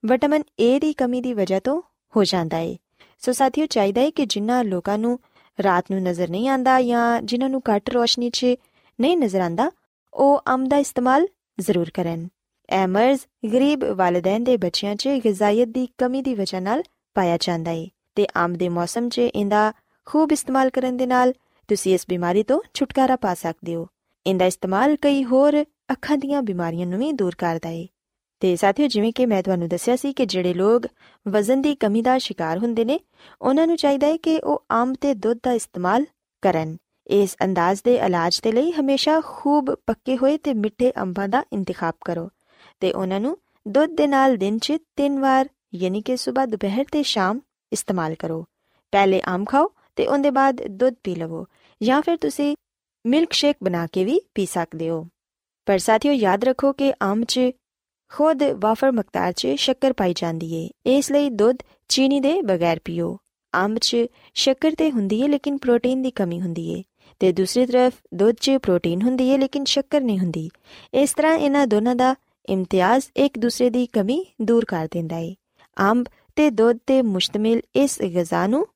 ਵਿਟਾਮਿਨ 0.04 0.42
ਏ 0.60 0.78
ਦੀ 0.78 0.92
ਕਮੀ 0.92 1.20
ਦੀ 1.20 1.32
ਵਜ੍ਹਾ 1.34 1.60
ਤੋਂ 1.60 1.82
ਹੋ 2.16 2.24
ਜਾਂਦਾ 2.24 2.56
ਹੈ 2.56 2.76
ਸੋ 3.18 3.32
ਸਾਥੀਓ 3.32 3.66
ਚਾਹੀਦਾ 3.66 4.00
ਹੈ 4.00 4.10
ਕਿ 4.10 4.26
ਜਿਨ੍ਹਾਂ 4.26 4.64
ਲੋਕਾਂ 4.64 4.98
ਨੂੰ 4.98 5.18
ਰਾਤ 5.58 5.90
ਨੂੰ 5.90 6.00
ਨਜ਼ਰ 6.02 6.30
ਨਹੀਂ 6.30 6.48
ਆਂਦਾ 6.48 6.80
ਜਾਂ 6.82 7.22
ਜਿਨ੍ਹਾਂ 7.22 7.50
ਨੂੰ 7.50 7.62
ਘੱਟ 7.70 7.90
ਰੋਸ਼ਨੀ 7.90 8.30
'ਚ 8.30 8.46
ਨਹੀਂ 8.98 9.16
ਨਜ਼ਰ 9.16 9.40
ਆਂਦਾ 9.40 9.70
ਉਹ 10.14 10.42
ਅੰਬ 10.48 10.68
ਦਾ 10.68 10.76
ਇਸਤੇਮਾਲ 10.76 11.26
ਜ਼ਰੂਰ 11.58 11.90
ਕਰਨ। 11.94 12.28
ਇਹ 12.70 12.86
ਮਰਜ਼ 12.88 13.20
ਗਰੀਬ 13.52 13.84
ਵਾਲਿਦੈਨ 13.84 14.44
ਦੇ 14.44 14.56
ਬੱਚਿਆਂ 14.56 14.94
'ਚ 14.96 15.08
ਗਿਜ਼ਾਇਤ 15.24 15.68
ਦੀ 15.68 15.88
ਕਮੀ 15.98 16.22
ਦੀ 16.22 16.34
ਵਜ੍ਹਾ 16.34 16.60
ਨਾਲ 16.60 16.82
ਪਾਇਆ 17.14 17.38
ਜਾਂਦਾ 17.40 17.70
ਹੈ 17.70 17.86
ਤੇ 18.14 18.26
ਅੰਬ 18.36 18.56
ਦੇ 18.56 18.68
ਮੌਸਮ 18.68 19.08
'ਚ 19.08 19.18
ਇਹਦਾ 19.18 19.72
ਖੂਬ 20.06 20.32
ਇਸਤੇਮਾਲ 20.32 20.70
ਕਰਨ 20.70 20.96
ਦੇ 20.96 21.06
ਨਾਲ 21.06 21.32
ਤੁਸੀਂ 21.68 21.94
ਇਸ 21.94 22.06
ਬਿਮਾਰੀ 22.08 22.42
ਤੋਂ 22.42 22.60
ਛੁਟਕਾਰਾ 22.74 23.16
ਪਾ 23.16 23.34
ਸਕਦੇ 23.34 23.74
ਹੋ। 23.74 23.86
ਇਹਦਾ 24.26 24.46
ਇਸਤੇਮਾਲ 24.46 24.96
ਕਈ 24.96 25.24
ਹੋਰ 25.24 25.62
ਅੱਖਾਂ 25.92 26.18
ਦੀਆਂ 26.18 26.42
ਬਿਮਾਰੀਆਂ 26.42 26.86
ਨੂੰ 26.86 26.98
ਵੀ 26.98 27.12
ਦੂਰ 27.12 27.34
ਕਰਦਾ 27.38 27.68
ਹੈ 27.68 27.86
ਤੇ 28.42 28.56
ਸਾਥੀਓ, 28.56 28.86
ਜਿਵੇਂ 28.86 29.12
ਕਿ 29.12 29.26
ਮੈਂ 29.26 29.42
ਤੁਹਾਨੂੰ 29.42 29.68
ਦੱਸਿਆ 29.68 29.96
ਸੀ 29.96 30.12
ਕਿ 30.12 30.26
ਜਿਹੜੇ 30.26 30.54
ਲੋਕ 30.54 30.86
ਵਜ਼ਨ 31.26 31.62
ਦੀ 31.62 31.74
ਕਮੀ 31.74 32.02
ਦਾ 32.02 32.18
ਸ਼ਿਕਾਰ 32.18 32.58
ਹੁੰਦੇ 32.58 32.84
ਨੇ, 32.84 33.00
ਉਹਨਾਂ 33.42 33.66
ਨੂੰ 33.66 33.76
ਚਾਹੀਦਾ 33.76 34.06
ਹੈ 34.06 34.16
ਕਿ 34.16 34.38
ਉਹ 34.38 34.64
ਅੰਬ 34.72 34.96
ਤੇ 35.00 35.14
ਦੁੱਧ 35.14 35.38
ਦਾ 35.42 35.52
ਇਸਤੇਮਾਲ 35.52 36.06
ਕਰਨ। 36.42 36.76
ਇਸ 37.06 37.36
ਅੰਦਾਜ਼ 37.44 37.80
ਦੇ 37.84 37.94
ਇਲਾਜ 37.96 38.40
ਦੇ 38.40 38.52
ਲਈ 38.52 38.70
ਹਮੇਸ਼ਾ 38.70 39.20
ਖੂਬ 39.26 39.74
ਪੱਕੇ 39.86 40.16
ਹੋਏ 40.16 40.36
ਤੇ 40.38 40.54
ਮਿੱਠੇ 40.54 40.92
ਅੰਬਾਂ 41.02 41.28
ਦਾ 41.28 41.44
ਇੰਤਖਾਬ 41.52 41.94
ਕਰੋ। 42.04 42.28
ਤੇ 42.80 42.92
ਉਹਨਾਂ 42.92 43.20
ਨੂੰ 43.20 43.38
ਦੁੱਧ 43.68 43.96
ਦੇ 43.96 44.06
ਨਾਲ 44.06 44.36
ਦਿਨ 44.36 44.58
'ਚ 44.58 44.72
ਤਿੰਨ 44.96 45.18
ਵਾਰ, 45.20 45.48
ਯਾਨੀ 45.74 46.00
ਕਿ 46.00 46.16
ਸਵੇਰ 46.16 46.46
ਦੁਪਹਿਰ 46.46 46.84
ਤੇ 46.92 47.02
ਸ਼ਾਮ 47.02 47.40
ਇਸਤੇਮਾਲ 47.72 48.14
ਕਰੋ। 48.14 48.44
ਪਹਿਲੇ 48.92 49.22
ਅੰਬ 49.28 49.46
ਖਾਓ 49.48 49.70
ਤੇ 49.96 50.06
ਉਹਦੇ 50.06 50.30
ਬਾਅਦ 50.30 50.66
ਦੁੱਧ 50.66 50.94
ਪੀ 51.04 51.14
ਲਵੋ, 51.14 51.46
ਜਾਂ 51.82 52.02
ਫਿਰ 52.02 52.16
ਤੁਸੀਂ 52.16 52.56
ਮਿਲਕ 53.06 53.32
ਸ਼ੇਕ 53.32 53.56
ਬਣਾ 53.62 53.86
ਕੇ 53.86 54.04
ਵੀ 54.04 54.20
ਪੀ 54.34 54.46
ਸਕਦੇ 54.46 54.88
ਹੋ। 54.88 55.06
ਪਰ 55.66 55.78
ਸਾਥੀਓ, 55.78 56.12
ਯਾਦ 56.12 56.44
ਰੱਖੋ 56.44 56.72
ਕਿ 56.72 56.92
ਅੰਬ 56.92 57.24
'ਚ 57.24 57.40
ਖੁਦ 58.12 58.42
ਵਾਫਰ 58.42 58.92
ਮਕਦਾਰ 58.92 59.32
'ਚ 59.32 59.46
ਸ਼ੱਕਰ 59.46 59.92
ਪਾਈ 59.92 60.14
ਜਾਂਦੀ 60.16 60.54
ਏ। 60.54 60.70
ਇਸ 60.86 61.12
ਲਈ 61.12 61.30
ਦੁੱਧ 61.30 61.56
ਚੀਨੀ 61.88 62.20
ਦੇ 62.20 62.42
ਬਗੈਰ 62.42 62.80
ਪੀਓ। 62.84 63.18
ਅੰਬ 63.54 63.78
'ਚ 63.78 63.96
ਸ਼ੱਕਰ 64.34 64.72
ਤੇ 64.78 64.90
ਹੁੰਦੀ 64.90 65.20
ਏ, 65.20 65.28
ਲੇਕਿਨ 65.28 65.58
ਪ੍ਰੋਟੀਨ 65.58 66.02
ਦੀ 66.02 66.10
ਕਮੀ 66.10 66.40
ਹੁੰਦੀ 66.40 66.70
ਏ। 66.72 66.82
ਤੇ 67.18 67.32
ਦੂਸਰੀ 67.32 67.66
ਤਰਫ 67.66 67.92
ਦੁੱਧ 68.14 68.36
'ਚ 68.40 68.50
ਪ੍ਰੋਟੀਨ 68.50 69.02
ਹੁੰਦੀ 69.02 69.28
ਏ, 69.28 69.38
ਲੇਕਿਨ 69.38 69.64
ਸ਼ੱਕਰ 69.64 70.00
ਨਹੀਂ 70.00 70.18
ਹੁੰਦੀ। 70.18 70.48
ਇਸ 70.94 71.14
ਤਰ੍ਹਾਂ 71.14 71.36
ਇਹਨਾਂ 71.38 71.66
ਦੋਨਾਂ 71.66 71.96
ਦਾ 71.96 72.14
ਇਮਤਿਆਜ਼ 72.50 73.06
ਇੱਕ 73.16 73.38
ਦੂਸਰੇ 73.38 73.70
ਦੀ 73.70 73.86
ਕਮੀ 73.92 74.24
ਦੂਰ 74.42 74.64
ਕਰ 74.64 74.88
ਦਿੰਦਾ 74.92 75.18
ਏ 75.18 75.34
ਅੰਬ 75.76 76.06
ਤੇ 76.36 76.50
ਦੁੱਧ 76.50 76.78
ਤੇ 76.86 77.00
ਮੁਸ਼ਤਮਿਲ 77.04 77.60
ਇਸ 77.76 78.00
ਗਿਜ਼ਾ 78.04 78.46
ਨੂੰ 78.46 78.66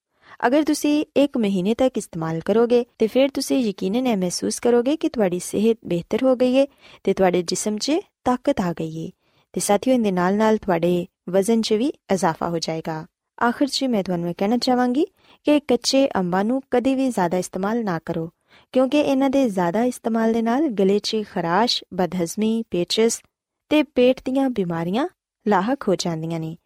ਅਗਰ 0.47 0.62
ਤੁਸੀਂ 0.62 1.04
ਇੱਕ 1.16 1.37
ਮਹੀਨੇ 1.38 1.75
ਤੱਕ 1.75 1.99
ਇਸਤੇਮਾਲ 1.99 2.40
ਕਰੋਗੇ 2.40 2.85
ਤੇ 2.99 3.07
ਫਿਰ 3.07 3.28
ਤੁਸੀਂ 3.28 3.59
ਯਕੀਨਨ 3.59 4.07
ਇਹ 4.07 4.16
ਮਹਿਸੂਸ 4.16 4.61
ਕਰੋਗੇ 4.61 4.97
ਕਿ 4.97 5.09
ਤੁਹਾਡੀ 5.09 5.38
ਸਿਹਤ 5.38 5.78
ਬਿਹਤਰ 5.87 6.25
ਹੋ 6.25 6.35
ਗਈ 6.37 6.54
ਏ 6.54 6.66
ਤੇ 7.04 7.12
ਤੁਹਾਡੇ 7.12 7.43
ਜਿਸਮ 7.43 7.76
'ਚ 7.78 7.99
ਤਾਕਤ 8.25 8.61
ਆ 8.61 8.73
ਗਈ 8.73 9.04
ਏ 9.04 9.11
ਤੇ 9.54 9.61
ਸਾਥੀਓ 9.61 9.95
ਇਹਦੇ 9.95 10.12
ਨਾਲ 10.12 10.37
ਨਾਲ 10.37 10.57
ਤੁਹਾਡੇ 10.57 11.07
ਵਜ਼ਨ 11.28 11.62
'ਚ 11.62 11.73
ਵੀ 11.73 11.93
ਇਜ਼ਾਫਾ 12.12 12.49
ਹੋ 12.49 12.59
ਜਾਏਗਾ 12.59 13.04
ਆਖਰ 13.38 13.66
'ਚ 13.66 13.85
ਮੈਂ 13.85 14.02
ਤੁਹਾਨੂੰ 14.04 14.28
ਇਹ 14.28 14.35
ਕਹਿਣਾ 14.38 14.57
ਚਾਹਾਂਗੀ 14.57 15.04
ਕਿ 15.47 15.59
ਕੱਚੇ 15.61 16.09
ਅੰਬਾਂ 16.16 16.45
ਨੂੰ 16.45 16.61
ਕਦੇ 16.71 16.95
ਵੀ 16.95 17.09
ਜ਼ਿਆਦਾ 17.09 17.38
ਇਸਤੇਮਾਲ 17.38 17.85
ਨਾ 17.85 17.99
ਕਰੋ 17.99 18.31
ਕਿਉਂਕਿ 18.75 19.00
ਇਹਨਾਂ 19.00 19.31
ਦੇ 19.31 19.49
ਜ਼ਿਆਦਾ 19.49 19.83
ਇਸਤੇਮਾਲ 19.85 20.33
ਦੇ 20.33 20.43
ਨਾਲ 20.43 20.69
ਗਲੇ 20.71 20.99
'ਚ 20.99 21.23
ਖਰਾਸ਼, 21.31 21.83
ਬਦਹਜ਼ਮੀ, 21.95 22.62
ਪੇਚਸ 22.71 23.21
ਤੇ 23.68 23.83
ਪੇਟ 23.83 24.21
ਦੀਆਂ 24.25 24.50
ਬਿਮਾਰੀਆਂ 24.50 25.09
ਲਾਹਕ 25.49 25.88
ਹੋ 25.88 25.94
ਜਾਂਦੀਆਂ 25.94 26.40
ਨੇ। 26.40 26.56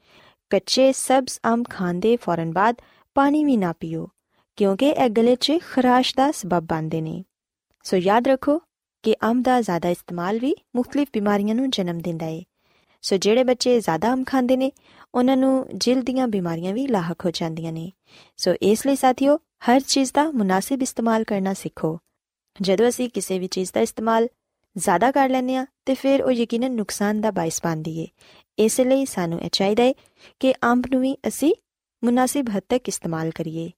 ਕੱਚੇ 0.51 0.93
ਸਬਜ਼ 0.93 1.39
ਅੰਬ 1.47 1.65
ਖਾਣ 1.71 1.95
ਦੇ 1.95 2.17
ਫੌਰਨ 2.17 2.53
ਬਾਅਦ 2.53 2.77
ਪਾਣੀ 3.15 3.45
ਵੀ 3.45 3.57
ਨਾ 3.57 3.73
ਪੀਓ, 3.73 4.09
ਕਿਉਂਕਿ 4.57 4.89
ਇਹ 4.89 5.11
ਗਲੇ 5.11 5.37
'ਚ 5.37 5.53
ਖਰਾਸ਼ 5.73 6.15
ਦਾ 6.17 6.31
ਸਬਬ 6.31 6.67
ਬਣਦੇ 6.67 7.01
ਨੇ। 7.01 7.25
ਸੋ 7.83 7.97
ਯਾਦ 7.97 8.29
ਰੱਖੋ 8.29 8.59
ਕਿ 9.03 9.15
ਅੰਬ 9.25 9.43
ਦਾ 9.43 9.61
ਜ਼ਿਆਦਾ 9.61 9.89
ਇਸਤੇਮਾਲ 9.89 10.39
ਵੀ 10.39 10.55
ਮੁxtਲਿਫ 10.77 11.09
ਬਿਮਾਰੀਆਂ 11.13 11.55
ਨੂੰ 11.55 11.71
ਜਨਮ 11.71 11.99
ਦਿੰਦਾ 11.99 12.27
ਹੈ 12.27 12.43
ਸੋ 13.03 13.17
ਜਿਹੜੇ 13.17 13.45
ਬੱਚੇ 13.45 13.81
ਜ਼ਿਆਦਾ 13.81 14.13
ਅੰਬ 14.13 14.25
ਖਾਂਦੇ 14.27 14.57
ਨੇ, 14.57 14.73
ਉਹਨਾਂ 15.15 15.37
ਨੂੰ 15.37 15.67
ਜਿਲਦ 15.75 16.05
ਦੀਆਂ 16.05 16.29
ਬਿਮਾਰੀਆਂ 16.29 16.73
ਵੀ 16.75 16.87
ਲਾਹਕ 16.87 17.25
ਹੋ 17.25 17.31
ਜਾਂਦੀਆਂ 17.31 17.73
ਨੇ। 17.73 17.93
ਸੋ 18.37 18.55
ਇਸ 18.63 18.87
ਲਈ 18.87 18.97
ਸਾਥੀਓ, 18.97 19.37
ਹਰ 19.37 19.81
ਚੀਜ਼ 19.81 20.13
ਦਾ 20.15 20.31
ਮੁਨਾਸਿਬ 20.31 20.83
ਇਸਤੇਮਾਲ 20.83 21.25
ਕਰਨਾ 21.25 21.53
ਸਿੱਖੋ। 21.53 21.99
ਜਦੋਂ 22.61 22.89
ਅਸੀਂ 22.89 23.09
ਕਿਸੇ 23.11 23.39
ਵੀ 23.39 23.47
ਚੀਜ਼ 23.47 23.71
ਦਾ 23.75 23.81
ਇਸਤੇਮਾਲ 23.81 24.29
ਜ਼ਿਆਦਾ 24.79 25.11
ਕਰ 25.11 25.29
ਲੈਂਦੇ 25.29 25.57
ਆ 25.57 25.67
ਤੇ 25.87 25.95
ਫਿਰ 25.95 26.23
ਉਹ 26.23 26.31
ਯਕੀਨਨ 26.31 26.73
ਨੁਕਸਾਨ 26.73 27.21
ਦਾ 27.21 27.31
ਬਾਇਸ 27.31 27.61
ਬਣਦੀ 27.65 27.99
ਏ। 27.99 28.07
ਇਸ 28.59 28.81
ਲਈ 28.81 29.05
ਸਾਨੂੰ 29.05 29.41
ਇਹ 29.41 29.51
ਚਾਹੀਦਾ 29.53 29.83
ਹੈ 29.83 29.93
ਕਿ 30.41 30.53
ਅੰਬ 30.65 30.85
ਨੂੰ 30.93 31.01
ਵੀ 31.01 31.17
ਅਸੀਂ 31.29 31.55
ਮੁਨਾਸਿਬ 32.03 32.49
ਹੱਦ 32.57 32.63
ਤੱਕ 32.69 32.89
ਇਸਤੇਮਾਲ 32.89 33.31
ਕਰੀਏ, 33.31 33.71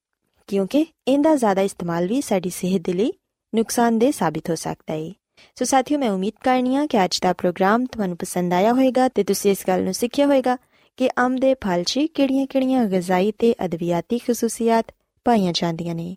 ਕਿਉਂਕਿ 0.46 0.86
ਇਹਦਾ 1.08 1.34
ਜ਼ਿਆਦਾ 1.34 1.62
ਇਸਤੇਮਾਲ 1.62 2.06
ਵੀ 2.06 2.20
ਸਾਡੀ 2.20 2.50
ਸਿਹਤ 2.50 2.82
ਦੇ 2.82 2.92
ਲਈ 2.92 3.12
ਨੁਕਸਾਨਦੇਹ 3.52 4.12
ਸਾਬਿਤ 4.12 4.50
ਹੋ 4.50 4.54
ਸਕਦਾ 4.54 4.94
ਹੈ 4.94 5.12
ਸੋ 5.54 5.64
ਸਾਥੀਓ, 5.64 5.98
ਮੈਂ 5.98 6.10
ਉਮੀਦ 6.10 6.32
ਕਰਨੀ 6.44 6.76
ਆ 6.76 6.86
ਕਿ 6.86 7.04
ਅੱਜ 7.04 7.18
ਦਾ 7.20 7.32
ਪ੍ਰੋਗਰਾਮ 7.32 7.84
ਤੁਹਾਨੂੰ 7.86 8.16
ਪਸੰਦ 8.16 8.52
ਆਇਆ 8.52 8.72
ਹੋਵੇਗਾ 8.72 9.08
ਤੇ 9.08 9.24
ਤੁਸੀਂ 9.24 9.50
ਇਸ 9.50 9.64
ਗੱਲ 9.68 9.84
ਨੂੰ 9.84 9.94
ਸਿੱਖਿਆ 9.94 10.26
ਹੋਵੇਗਾ 10.26 10.56
ਕਿ 10.98 11.10
ਅੰਬ 11.18 11.40
ਦੇ 11.40 11.54
ਫਲ 11.54 11.82
'ਚ 11.82 11.98
ਕਿਹੜੀਆਂ-ਕਿਹੜੀਆਂ 12.14 12.84
ਗਜ਼ਾਈ 12.84 13.32
ਤੇ 13.32 13.54
ਅਦਵਿਆਤੀ 13.64 14.18
ਖਸੂਸੀਅਤ 14.18 14.94
ਪਾਈਆਂ 15.24 15.52
ਜਾਂਦੀਆਂ 15.52 15.94
ਨੇ। 15.94 16.16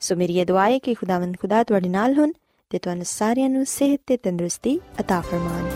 ਸੋ 0.00 0.16
ਮੇਰੀ 0.16 0.38
ਇਹ 0.38 0.46
ਦੁਆ 0.46 0.68
ਹੈ 0.70 0.78
ਕਿ 0.78 0.94
ਖੁਦਾਵੰਦ 0.94 1.36
ਖੁਦਾ 1.40 1.62
ਤੁਹਾਡੇ 1.64 1.88
ਨਾਲ 1.88 2.18
ਹੋਣ 2.18 2.32
ਤੇ 2.69 2.77
ਤੁਹਾਨੂੰ 2.77 3.05
ਸਾਰਿਆਂ 3.05 3.49
ਨੂੰ 3.49 3.65
ਸਿਹਤ 3.65 3.99
ਤੇ 4.07 4.17
ਤੰਦਰੁਸਤੀ 4.17 4.79
عطا 5.01 5.21
ਫਰਮਾਨ 5.21 5.69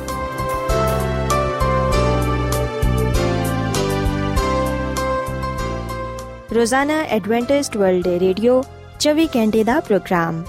ਰੋਜ਼ਾਨਾ 6.55 7.01
ਐਡਵੈਂਟਿਸਟ 7.01 7.77
ਵਰਲਡ 7.77 8.07
ਵੇ 8.07 8.19
ਰੇਡੀਓ 8.19 8.63
24 8.99 9.27
ਘੰਟੇ 9.35 9.63
ਦਾ 9.63 9.79
ਪ੍ਰੋਗਰਾਮ 9.79 10.43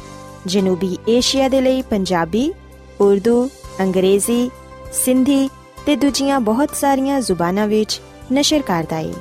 ਜਨੂਬੀ 0.46 0.98
ਏਸ਼ੀਆ 1.08 1.48
ਦੇ 1.48 1.60
ਲਈ 1.60 1.82
ਪੰਜਾਬੀ 1.82 2.52
ਉਰਦੂ 3.00 3.50
ਅੰਗਰੇਜ਼ੀ 3.80 4.50
ਸਿੰਧੀ 4.92 5.48
ਤੇ 5.86 5.96
ਦੂਜੀਆਂ 5.96 6.40
ਬਹੁਤ 6.40 6.74
ਸਾਰੀਆਂ 6.76 7.20
ਜ਼ੁਬਾਨਾਂ 7.20 7.68
ਵਿੱਚ 7.68 8.00
ਨਸ਼ਰ 8.32 8.62
ਕਰਦਾ 8.62 8.96
ਹੈ 8.96 9.12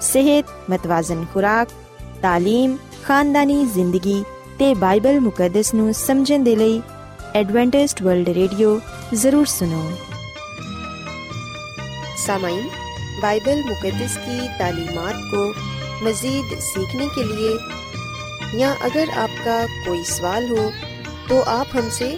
ਸਿਹਤ 0.00 0.44
ਮਤਵਾਜ਼ਨ 0.70 1.24
ਖੁਰਾਕ 1.34 1.68
تعلیم 2.22 2.76
تے 4.61 4.73
بائبل 4.79 5.17
مقدس 5.19 5.73
نو 5.73 5.91
سمجھن 5.95 6.45
دے 6.45 6.53
لئی 6.55 6.79
ایڈوانٹسٹ 7.33 8.01
ورلڈ 8.01 8.27
ریڈیو 8.27 8.77
ضرور 9.13 9.45
سنو 9.45 9.79
سامعین 12.17 12.67
بائبل 13.21 13.61
مقدس 13.65 14.17
کی 14.25 14.47
تعلیمات 14.57 15.31
کو 15.31 15.41
مزید 16.01 16.53
سیکھنے 16.63 17.05
کے 17.15 17.23
لیے 17.23 17.55
یا 18.57 18.73
اگر 18.81 19.17
آپ 19.17 19.43
کا 19.45 19.57
کوئی 19.85 20.03
سوال 20.03 20.49
ہو 20.51 20.69
تو 21.27 21.41
آپ 21.47 21.75
ہم 21.75 21.89
سے 21.89 22.15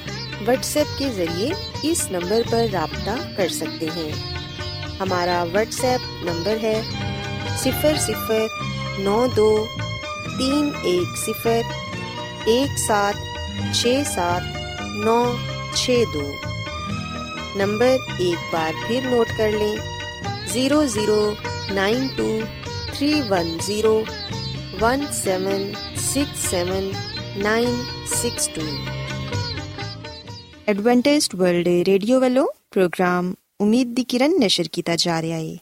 واٹس 0.47 0.75
ایپ 0.77 0.97
کے 0.99 1.09
ذریعے 1.15 1.49
اس 1.83 2.05
نمبر 2.11 2.41
پر 2.49 2.65
رابطہ 2.73 3.15
کر 3.37 3.47
سکتے 3.51 3.87
ہیں 3.95 4.11
ہمارا 4.99 5.43
واٹس 5.53 5.83
ایپ 5.83 6.25
نمبر 6.25 6.57
ہے 6.63 6.81
صفر 7.63 7.95
صفر 7.99 8.45
نو 8.99 9.25
دو 9.35 9.49
تین 10.37 10.69
ایک 10.83 11.17
صفر 11.17 11.61
ایک 12.45 12.79
سات 12.79 13.13
چھ 13.75 14.01
سات 14.13 14.41
نو 14.95 15.35
چھ 15.73 16.03
دو۔ 16.13 16.31
نمبر 17.55 17.97
ایک 18.17 18.53
بار 18.53 18.71
پھر 18.87 18.99
نوٹ 19.09 19.37
کر 19.37 19.51
لیں۔ 19.51 19.75
Zero 20.47 20.85
zero 20.85 21.33
nine 21.71 22.07
two 22.15 22.39
three 22.93 23.21
one 23.29 23.57
zero 23.65 24.03
one 24.81 25.05
seven 25.13 25.71
six 25.97 26.39
seven 26.49 26.91
nine 27.35 27.83
six 28.05 28.49
two. 28.49 28.61
Adventist 30.65 31.35
World 31.35 31.67
Radio 31.67 32.21
والو، 32.21 32.45
پروگرام 32.73 33.33
امید 33.59 33.87
دی 33.87 34.03
کرن 34.03 34.39
نشر 34.39 34.63
کیتا 34.63 34.95
جا 34.95 35.21
رہا 35.21 35.35
ہے۔ 35.35 35.55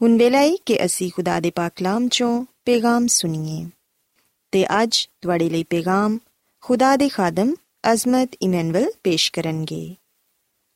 ہن 0.00 0.16
ویلا 0.20 0.42
کہ 0.64 0.82
اسی 0.82 1.10
خدا 1.16 1.38
دے 1.44 1.50
پاک 1.50 1.76
کلام 1.76 2.08
چوں 2.08 2.44
پیغام 2.64 3.06
سنیے۔ 3.06 3.79
ਤੇ 4.52 4.82
ਅੱਜ 4.82 5.08
ਤੁਹਾਡੇ 5.20 5.50
ਲਈ 5.50 5.64
ਪੇਗਾਮ 5.64 6.18
ਖੁਦਾ 6.60 6.96
ਦੇ 6.96 7.08
ਖਾਦਮ 7.08 7.54
ਅਜ਼ਮਤ 7.92 8.30
ਇਮਨੁਅਲ 8.42 8.90
ਪੇਸ਼ 9.04 9.32
ਕਰਨਗੇ। 9.32 9.96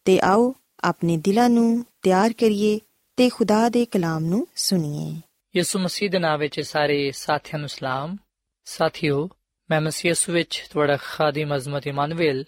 ਤੇ 0.04 0.20
ਆਓ 0.20 0.54
ਆਪਣੇ 0.80 1.16
ਦਿਲਾਂ 1.16 1.50
ਨੂੰ 1.50 1.86
ਤਿਆਰ 2.02 2.32
ਕਰੀਏ 2.32 2.80
ਤੇ 3.16 3.28
ਖੁਦਾ 3.28 3.68
ਦੇ 3.68 3.84
ਕਲਾਮ 3.84 4.24
ਨੂੰ 4.24 4.48
ਸੁਣੀਏ। 4.56 5.20
ਯਿਸੂ 5.56 5.78
ਮਸੀਹ 5.78 6.10
ਦੇ 6.10 6.18
ਨਾਮ 6.18 6.40
ਵਿੱਚ 6.40 6.60
ਸਾਰੇ 6.60 7.10
ਸਾਥੀਆਂ 7.10 7.58
ਨੂੰ 7.58 7.68
ਸਲਾਮ। 7.68 8.16
ਸਾਥਿਓ, 8.64 9.30
ਮੈਂ 9.70 9.80
ਮਸੀਹ 9.80 10.10
ਯਿਸੂ 10.10 10.32
ਵਿੱਚ 10.32 10.66
ਤੁਹਾਡਾ 10.70 10.96
ਖਾਦਮ 10.96 11.56
ਅਜ਼ਮਤ 11.56 11.86
ਇਮਾਨੁਅਲ 11.86 12.44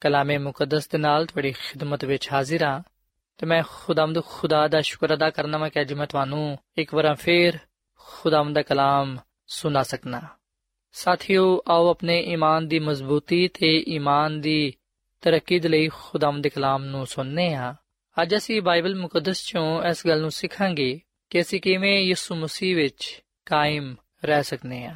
ਕਲਾਮੇ 0.00 0.38
ਮੁਕੱਦਸ 0.38 0.88
ਦੇ 0.88 0.98
ਨਾਲ 0.98 1.26
ਤੁਹਾਡੀ 1.26 1.52
ਖਿਦਮਤ 1.52 2.04
ਵਿੱਚ 2.04 2.32
ਹਾਜ਼ਰ 2.32 2.62
ਹਾਂ 2.62 2.80
ਤੇ 3.38 3.46
ਮੈਂ 3.46 3.62
ਖੁਦਾਮਦ 3.68 4.24
ਖੁਦਾ 4.24 4.68
ਦਾ 4.68 4.80
ਸ਼ੁਕਰ 4.80 5.14
ਅਦਾ 5.14 5.30
ਕਰਨਾ 5.30 5.58
ਮੈਂ 5.58 5.70
ਕਿ 5.70 5.80
ਅੱਜ 5.80 5.92
ਮੈਂ 5.92 6.06
ਤੁਹਾਨੂੰ 6.06 6.58
ਇੱਕ 6.76 6.94
ਵਾਰ 6.94 7.14
ਫੇਰ 7.14 7.58
ਖੁਦਾਮਦ 7.94 8.54
ਦਾ 8.54 8.62
ਕਲਾਮ 8.62 9.18
ਸੁਣਾ 9.46 9.82
ਸਕਣਾ 9.82 10.20
ਸਾਥਿਓ, 10.92 11.62
ਆਓ 11.68 11.90
ਆਪਣੇ 11.90 12.20
ਈਮਾਨ 12.20 12.68
ਦੀ 12.68 12.78
ਮਜ਼ਬੂਤੀ 12.78 13.48
ਤੇ 13.48 13.84
ਈਮਾਨ 13.88 14.40
ਦੀ 14.40 14.72
ਤਰੱਕੀ 15.20 15.58
ਦੇ 15.58 15.68
ਲਈ 15.68 15.88
ਖੁਦਾਮਦ 15.88 16.42
ਦੇ 16.42 16.48
ਕਲਾਮ 16.48 16.84
ਨੂੰ 16.84 17.06
ਸੁਣਨੇ 17.06 17.54
ਹਾਂ 17.54 17.74
ਅੱਜ 18.22 18.36
ਅਸੀਂ 18.36 18.62
ਬਾਈਬਲ 18.62 18.94
ਮੁਕੱਦਸ 18.94 19.44
ਚੋਂ 19.46 19.82
ਇਸ 19.82 20.06
ਗੱਲ 20.06 20.20
ਨੂੰ 20.20 20.30
ਸਿੱਖਾਂਗੇ 20.30 21.00
ਕਿ 21.30 21.40
ਅਸੀਂ 21.40 21.60
ਕਿਵੇਂ 21.60 22.00
ਯਿਸੂ 22.00 22.34
ਮਸੀਹ 22.34 22.76
ਵਿੱਚ 22.76 23.22
ਕਾਇਮ 23.46 23.96
ਰਹਿ 24.24 24.42
ਸਕਨੇ 24.42 24.84
ਹਾਂ 24.84 24.94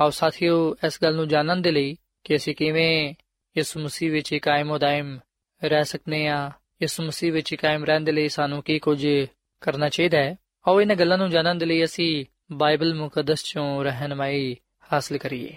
ਆਓ 0.00 0.10
ਸਾਥੀਓ, 0.10 0.76
ਇਸ 0.86 0.98
ਗੱਲ 1.02 1.14
ਨੂੰ 1.14 1.28
ਜਾਣਨ 1.28 1.62
ਦੇ 1.62 1.70
ਲਈ 1.70 1.96
ਕਿ 2.24 2.36
ਅਸੀਂ 2.36 2.54
ਕਿਵੇਂ 2.54 3.14
ਯਿਸੂ 3.56 3.80
ਮਸੀਹ 3.80 4.12
ਵਿੱਚ 4.12 4.34
ਕਾਇਮ 4.34 4.70
ਉਦਾਇਮ 4.70 5.18
ਰਹਿ 5.64 5.84
ਸਕਨੇ 5.84 6.26
ਹਾਂ 6.28 6.50
ਯਿਸੂ 6.82 7.02
ਮਸੀਹ 7.02 7.32
ਵਿੱਚ 7.32 7.54
ਕਾਇਮ 7.54 7.84
ਰਹਿਣ 7.84 8.00
ਦੇ 8.00 8.12
ਲਈ 8.12 8.28
ਸਾਨੂੰ 8.28 8.62
ਕੀ 8.62 8.78
ਕੁਝ 8.78 9.06
ਕਰਨਾ 9.60 9.88
ਚਾਹੀਦਾ 9.88 10.18
ਹੈ? 10.18 10.36
ਆਓ 10.68 10.80
ਇਹਨਾਂ 10.80 10.96
ਗੱਲਾਂ 10.96 11.18
ਨੂੰ 11.18 11.30
ਜਾਣਨ 11.30 11.58
ਦੇ 11.58 11.66
ਲਈ 11.66 11.84
ਅਸੀਂ 11.84 12.24
ਬਾਈਬਲ 12.52 12.94
ਮੁਕੱਦਸ 12.94 13.44
ਚੋਂ 13.44 13.84
ਰਹਿਨਮਾਈ 13.84 14.56
ਹਾਸਲ 14.92 15.18
ਕਰੀਏ। 15.18 15.56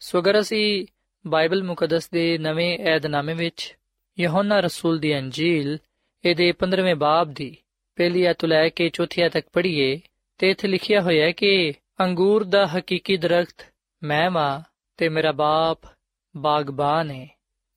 ਸੋ 0.00 0.18
ਅਗਰ 0.18 0.40
ਅਸੀਂ 0.40 0.86
ਬਾਈਬਲ 1.26 1.62
ਮੁਕੱਦਸ 1.62 2.10
ਦੇ 2.10 2.38
ਨਵੇਂ 2.38 2.78
ਏਧਨਾਮੇ 2.78 3.34
ਵਿੱਚ 3.34 3.76
ਯਹੋਨਾ 4.20 4.60
ਰਸੂਲ 4.60 4.98
ਦੀ 4.98 5.18
ਅੰਜੀਲ, 5.18 5.78
ਇਹਦੇ 6.24 6.52
15ਵੇਂ 6.52 6.94
ਬਾਬ 6.94 7.32
ਦੀ 7.32 7.56
ਪਹਿਲੀ 7.96 8.24
ਆਇਤ 8.24 8.38
ਤੋਂ 8.38 8.48
ਲੈ 8.48 8.68
ਕੇ 8.68 8.88
ਚੌਥੀ 8.88 9.22
ਆਇਤ 9.22 9.32
ਤੱਕ 9.32 9.46
ਪੜ੍ਹੀਏ, 9.52 10.00
ਤੇ 10.38 10.50
ਇੱਥੇ 10.50 10.68
ਲਿਖਿਆ 10.68 11.00
ਹੋਇਆ 11.00 11.26
ਹੈ 11.26 11.30
ਕਿ 11.30 11.74
ਅੰਗੂਰ 12.00 12.44
ਦਾ 12.44 12.66
ਹਕੀਕੀ 12.66 13.16
ਦਰਖਤ 13.16 13.66
ਮੈਂ 14.02 14.30
ਵਾਂ 14.30 14.60
ਤੇ 14.96 15.08
ਮੇਰਾ 15.08 15.32
ਬਾਪ 15.32 15.80
ਬਾਗਬਾਨ 16.36 17.10
ਹੈ 17.10 17.28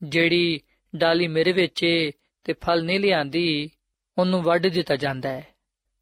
ਜਿਹੜੀ 0.04 0.60
ਡਾਲੀ 0.96 1.28
ਮੇਰੇ 1.28 1.52
ਵਿੱਚ 1.52 1.84
ਏ 1.84 2.12
ਤੇ 2.44 2.54
ਫਲ 2.54 2.84
ਨਹੀਂ 2.86 3.00
ਲਿਆਂਦੀ, 3.00 3.70
ਉਹਨੂੰ 4.18 4.42
ਵੱਢ 4.42 4.68
ਦਿੱਤਾ 4.68 4.96
ਜਾਂਦਾ 4.96 5.30
ਹੈ। 5.30 5.48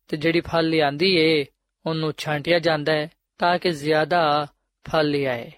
ਤੇ 0.08 0.18
ਜਿਹੜੀ 0.18 0.42
ਫਲ 0.42 0.70
ਲਿਆਂਦੀ 0.70 1.16
ਏ, 1.16 1.46
ਉਹਨੂੰ 1.86 2.14
ਛਾਂਟਿਆ 2.18 2.60
ਜਾਂਦਾ 2.60 2.94
ਹੈ 2.94 3.12
ਤਾਂ 3.38 3.60
ਕਿ 3.60 3.70
ਜ਼ਿਆਦਾ 3.70 4.48
ਫਲ 4.88 5.10
ਲਿਆਏ 5.10 5.52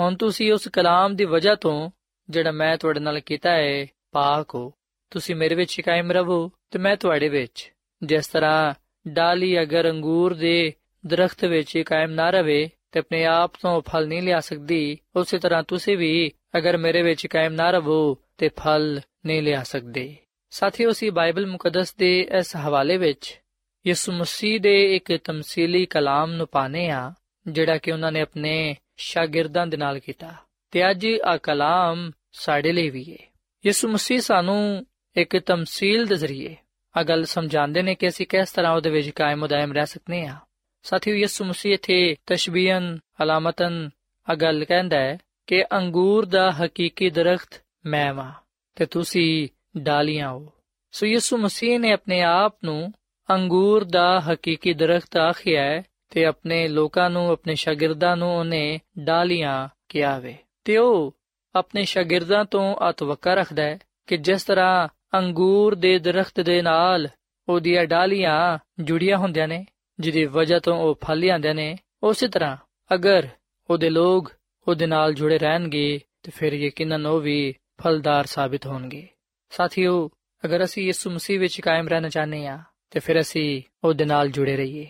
ਹੁਣ 0.00 0.16
ਤੁਸੀਂ 0.16 0.52
ਉਸ 0.52 0.68
ਕਲਾਮ 0.68 1.16
ਦੀ 1.16 1.24
ਵਜ੍ਹਾ 1.24 1.54
ਤੋਂ 1.54 1.90
ਜਿਹੜਾ 2.30 2.50
ਮੈਂ 2.50 2.76
ਤੁਹਾਡੇ 2.76 3.00
ਨਾਲ 3.00 3.20
ਕੀਤਾ 3.20 3.50
ਹੈ 3.50 3.86
ਪਾਕ 4.12 4.54
ਹੋ। 4.54 4.72
ਤੁਸੀਂ 5.10 5.36
ਮੇਰੇ 5.36 5.54
ਵਿੱਚ 5.54 5.80
ਕਾਇਮ 5.80 6.12
ਰਹੋ 6.12 6.52
ਤੇ 6.70 6.78
ਮੈਂ 6.78 6.96
ਤੁਹਾਡੇ 6.96 7.28
ਵਿੱਚ। 7.28 7.72
ਜਿਸ 8.02 8.26
ਤਰ੍ਹਾਂ 8.26 8.74
ਡਾਲੀ 9.08 9.62
ਅਗਰ 9.62 9.90
ਅੰਗੂਰ 9.90 10.34
ਦੇ 10.34 10.72
ਦਰਖਤ 11.06 11.44
ਵਿੱਚ 11.44 11.78
ਕਾਇਮ 11.78 12.10
ਨਾ 12.10 12.30
ਰਵੇ 12.30 12.70
ਤੇ 12.92 13.00
ਆਪਣੇ 13.00 13.24
ਆਪ 13.24 13.52
ਤੋਂ 13.62 13.82
ਫਲ 13.82 14.08
ਨਹੀਂ 14.08 14.22
ਲਿਆ 14.22 14.40
ਸਕਦੀ, 14.40 14.98
ਉਸੇ 15.16 15.38
ਤਰ੍ਹਾਂ 15.38 15.62
ਤੁਸੀਂ 15.62 15.96
ਵੀ 15.96 16.32
ਅਗਰ 16.58 16.76
ਮੇਰੇ 16.76 17.02
ਵਿੱਚ 17.02 17.26
ਕਾਇਮ 17.26 17.52
ਨਾ 17.52 17.70
ਰਹੋ 17.70 18.18
ਤੇ 18.38 18.48
ਫਲ 18.48 19.00
ਨਹੀਂ 19.26 19.42
ਲਿਆ 19.42 19.62
ਸਕਦੇ। 19.62 20.16
ਸਾਥੀਓ, 20.50 20.90
ਅਸੀਂ 20.90 21.12
ਬਾਈਬਲ 21.12 21.46
ਮੁਕੱਦਸ 21.46 21.94
ਦੇ 21.94 22.28
ਇਸ 22.38 22.56
ਹਵਾਲੇ 22.56 22.96
ਵਿੱਚ 22.96 23.40
ਯਿਸੂ 23.86 24.12
ਮਸੀਹ 24.12 24.60
ਦੇ 24.60 24.96
ਇੱਕ 24.96 25.16
ਤਮਸੀਲੀ 25.16 25.86
ਕਲਾਮ 25.86 26.32
ਨੂੰ 26.32 26.48
ਪਾਣੇ 26.52 26.90
ਆ 26.90 27.12
ਜਿਹੜਾ 27.48 27.78
ਕਿ 27.78 27.92
ਉਹਨਾਂ 27.92 28.12
ਨੇ 28.12 28.20
ਆਪਣੇ 28.20 28.76
ਸ਼ਾਗਿਰਦਾਂ 28.96 29.66
ਦੇ 29.66 29.76
ਨਾਲ 29.76 29.98
ਕੀਤਾ। 29.98 30.34
ਤੇ 30.70 30.90
ਅੱਜ 30.90 31.06
ਆ 31.24 31.36
ਕਲਾਮ 31.36 32.10
ਸਾਡੇ 32.32 32.72
ਲਈ 32.72 32.90
ਵੀ 32.90 33.12
ਹੈ 33.12 33.32
ਯਿਸੂ 33.66 33.88
ਮਸੀਹ 33.88 34.20
ਸਾਨੂੰ 34.20 34.86
ਇੱਕ 35.16 35.36
ਤਮਸੀਲ 35.36 36.06
ਦੇ 36.06 36.14
ਜ਼ਰੀਏ 36.14 36.56
ਆ 36.96 37.02
ਗੱਲ 37.02 37.24
ਸਮਝਾਉਂਦੇ 37.24 37.82
ਨੇ 37.82 37.94
ਕਿ 37.94 38.08
ਅਸੀਂ 38.08 38.26
ਕਿਸ 38.26 38.52
ਤਰ੍ਹਾਂ 38.52 38.72
ਉਹਦੇ 38.72 38.90
ਵਿੱਚ 38.90 39.10
ਕਾਇਮ 39.10 39.42
ਉਦਾਇਮ 39.42 39.72
ਰਹਿ 39.72 39.86
ਸਕਨੇ 39.86 40.26
ਆ। 40.26 40.36
ਸਾਥੀਓ, 40.82 41.14
ਯਿਸੂ 41.14 41.44
ਮਸੀਹ 41.44 41.74
ਇਥੇ 41.74 42.16
ਤਸ਼ਬੀਹਨ, 42.26 42.98
ਅਲਾਮਤਨ 43.22 43.90
ਆ 44.30 44.34
ਗੱਲ 44.34 44.64
ਕਹਿੰਦਾ 44.64 44.98
ਹੈ 44.98 45.18
ਕਿ 45.46 45.64
ਅੰਗੂਰ 45.64 46.26
ਦਾ 46.26 46.50
ਹਕੀਕੀ 46.50 47.10
ਦਰਖਤ 47.10 47.62
ਮੈਂ 47.86 48.14
ਵਾਂ 48.14 48.32
ਤੇ 48.74 48.86
ਤੁਸੀਂ 48.86 49.48
ਡਾਲੀਆਂ 49.76 50.30
ਹੋ। 50.30 50.52
ਸੋ 50.92 51.06
ਯਿਸੂ 51.06 51.36
ਮਸੀਹ 51.36 51.80
ਨੇ 51.80 51.92
ਆਪਣੇ 51.92 52.22
ਆਪ 52.22 52.58
ਨੂੰ 52.64 52.92
ਅੰਗੂਰ 53.30 53.84
ਦਾ 53.84 54.20
ਹਕੀਕੀ 54.20 54.72
ਦਰਖਤ 54.72 55.16
ਆਖਿਆ 55.16 55.62
ਹੈ 55.62 55.82
ਤੇ 56.10 56.24
ਆਪਣੇ 56.24 56.68
ਲੋਕਾਂ 56.68 57.10
ਨੂੰ, 57.10 57.30
ਆਪਣੇ 57.30 57.54
ਸ਼ਾਗਿਰਦਾਂ 57.54 58.16
ਨੂੰ 58.16 58.38
ਉਹਨੇ 58.38 58.80
ਡਾਲੀਆਂ 58.98 59.68
ਕਿਹਾ 59.88 60.18
ਵੇ 60.18 60.36
ਤੇ 60.64 60.78
ਉਹ 60.78 61.14
ਆਪਣੇ 61.54 61.84
ਸ਼ਾਗਿਰਦਾਂ 61.84 62.44
ਤੋਂ 62.44 62.76
ਅਤਵਕਾ 62.90 63.34
ਰੱਖਦਾ 63.34 63.62
ਹੈ 63.62 63.78
ਕਿ 64.06 64.16
ਜਿਸ 64.16 64.44
ਤਰ੍ਹਾਂ 64.44 64.88
ਅੰਗੂਰ 65.18 65.74
ਦੇ 65.74 65.98
ਦਰਖਤ 65.98 66.40
ਦੇ 66.40 66.62
ਨਾਲ 66.62 67.08
ਉਹਦੀਆਂ 67.48 67.84
ਡਾਲੀਆਂ 67.84 68.58
ਜੁੜੀਆਂ 68.82 69.16
ਹੁੰਦੀਆਂ 69.16 69.48
ਨੇ, 69.48 69.66
ਜਿਹਦੀ 70.00 70.24
ਵਜ੍ਹਾ 70.24 70.58
ਤੋਂ 70.58 70.76
ਉਹ 70.76 70.98
ਫਲ 71.06 71.18
ਲਿਆਉਂਦੇ 71.18 71.52
ਨੇ, 71.52 71.76
ਉਸੇ 72.02 72.28
ਤਰ੍ਹਾਂ 72.28 72.56
ਅਗਰ 72.94 73.28
ਉਹਦੇ 73.70 73.90
ਲੋਕ 73.90 74.32
ਉਹਦੇ 74.68 74.86
ਨਾਲ 74.86 75.14
ਜੁੜੇ 75.14 75.38
ਰਹਿਣਗੇ, 75.38 76.00
ਤੇ 76.22 76.30
ਫਿਰ 76.30 76.52
ਯਕੀਨਨ 76.52 77.06
ਉਹ 77.06 77.20
ਵੀ 77.20 77.54
ਫਲਦਾਰ 77.82 78.26
ਸਾਬਿਤ 78.26 78.66
ਹੋਣਗੇ। 78.66 79.08
ਸਾਥੀਓ, 79.50 80.10
ਅਗਰ 80.44 80.64
ਅਸੀਂ 80.64 80.86
ਯਿਸੂ 80.86 81.10
ਮਸੀਹ 81.10 81.40
ਵਿੱਚ 81.40 81.60
ਕਾਇਮ 81.60 81.88
ਰਹਿਣਾ 81.88 82.08
ਚਾਹੁੰਦੇ 82.08 82.46
ਹਾਂ, 82.46 82.58
ਤੇ 82.90 83.00
ਫਿਰ 83.00 83.20
ਅਸੀਂ 83.20 83.62
ਉਹਦੇ 83.84 84.04
ਨਾਲ 84.04 84.28
ਜੁੜੇ 84.28 84.56
ਰਹੀਏ। 84.56 84.86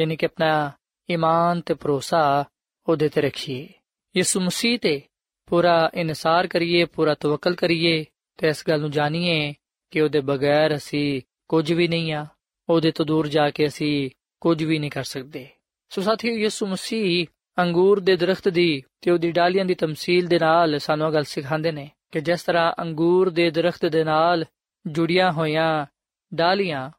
ਯਾਨੀ 0.00 0.16
ਕਿ 0.16 0.26
ਆਪਣਾ 0.26 0.72
ਈਮਾਨ 1.10 1.60
ਤੇ 1.60 1.74
ਭਰੋਸਾ 1.74 2.44
ਉਹਦੇ 2.88 3.08
ਤੇ 3.08 3.20
ਰੱਖੀਏ। 3.20 3.68
ਯਿਸੂ 4.16 4.40
ਮਸੀਹ 4.40 4.78
ਤੇ 4.78 5.02
ਪੂਰਾ 5.46 5.90
ਇਨਸਾਰ 5.94 6.46
ਕਰੀਏ, 6.46 6.84
ਪੂਰਾ 6.84 7.14
ਤਵਕਲ 7.14 7.54
ਕਰੀਏ 7.54 8.04
ਤੇ 8.36 8.48
ਇਸ 8.48 8.64
ਗੱਲ 8.68 8.80
ਨੂੰ 8.80 8.90
ਜਾਣੀਏ 8.90 9.54
ਕਿ 9.90 10.00
ਉਹਦੇ 10.00 10.20
ਬਗੈਰ 10.20 10.76
ਅਸੀਂ 10.76 11.22
ਕੁਝ 11.48 11.72
ਵੀ 11.72 11.88
ਨਹੀਂ 11.88 12.12
ਆ। 12.12 12.26
ਉਹਦੇ 12.68 12.90
ਤੋਂ 12.90 13.06
ਦੂਰ 13.06 13.28
ਜਾ 13.28 13.50
ਕੇ 13.50 13.66
ਅਸੀਂ 13.66 14.10
ਕੁਝ 14.40 14.64
ਵੀ 14.64 14.78
ਨਹੀਂ 14.78 14.90
ਕਰ 14.90 15.04
ਸਕਦੇ। 15.04 15.48
ਸੋ 15.88 16.02
ਸਾਥੀਓ, 16.02 16.34
ਯਿਸੂ 16.34 16.66
ਮਸੀਹ 16.66 17.26
ਅੰਗੂਰ 17.58 18.00
ਦੇ 18.00 18.16
ਦਰਖਤ 18.16 18.48
ਦੀ 18.48 18.82
ਤੇ 19.00 19.10
ਉਹਦੀ 19.10 19.30
ਡਾਲੀਆਂ 19.30 19.64
ਦੀ 19.64 19.74
ਤਮਸੀਲ 19.74 20.26
ਦੇ 20.26 20.38
ਨਾਲ 20.38 20.78
ਸਾਨੂੰ 20.78 21.08
ਇਹ 21.08 21.12
ਗੱਲ 21.12 21.24
ਸਿਖਾਉਂਦੇ 21.24 21.72
ਨੇ 21.72 21.90
ਕਿ 22.12 22.20
ਜਿਸ 22.20 22.42
ਤਰ੍ਹਾਂ 22.42 22.72
ਅੰਗੂਰ 22.80 23.30
ਦੇ 23.30 23.50
ਦਰਖਤ 23.50 23.86
ਦੇ 23.86 24.04
ਨਾਲ 24.04 24.44
ਜੁੜੀਆਂ 24.86 25.32
ਹੋਈਆਂ 25.32 25.86
ਡਾਲੀਆਂ 26.34 26.90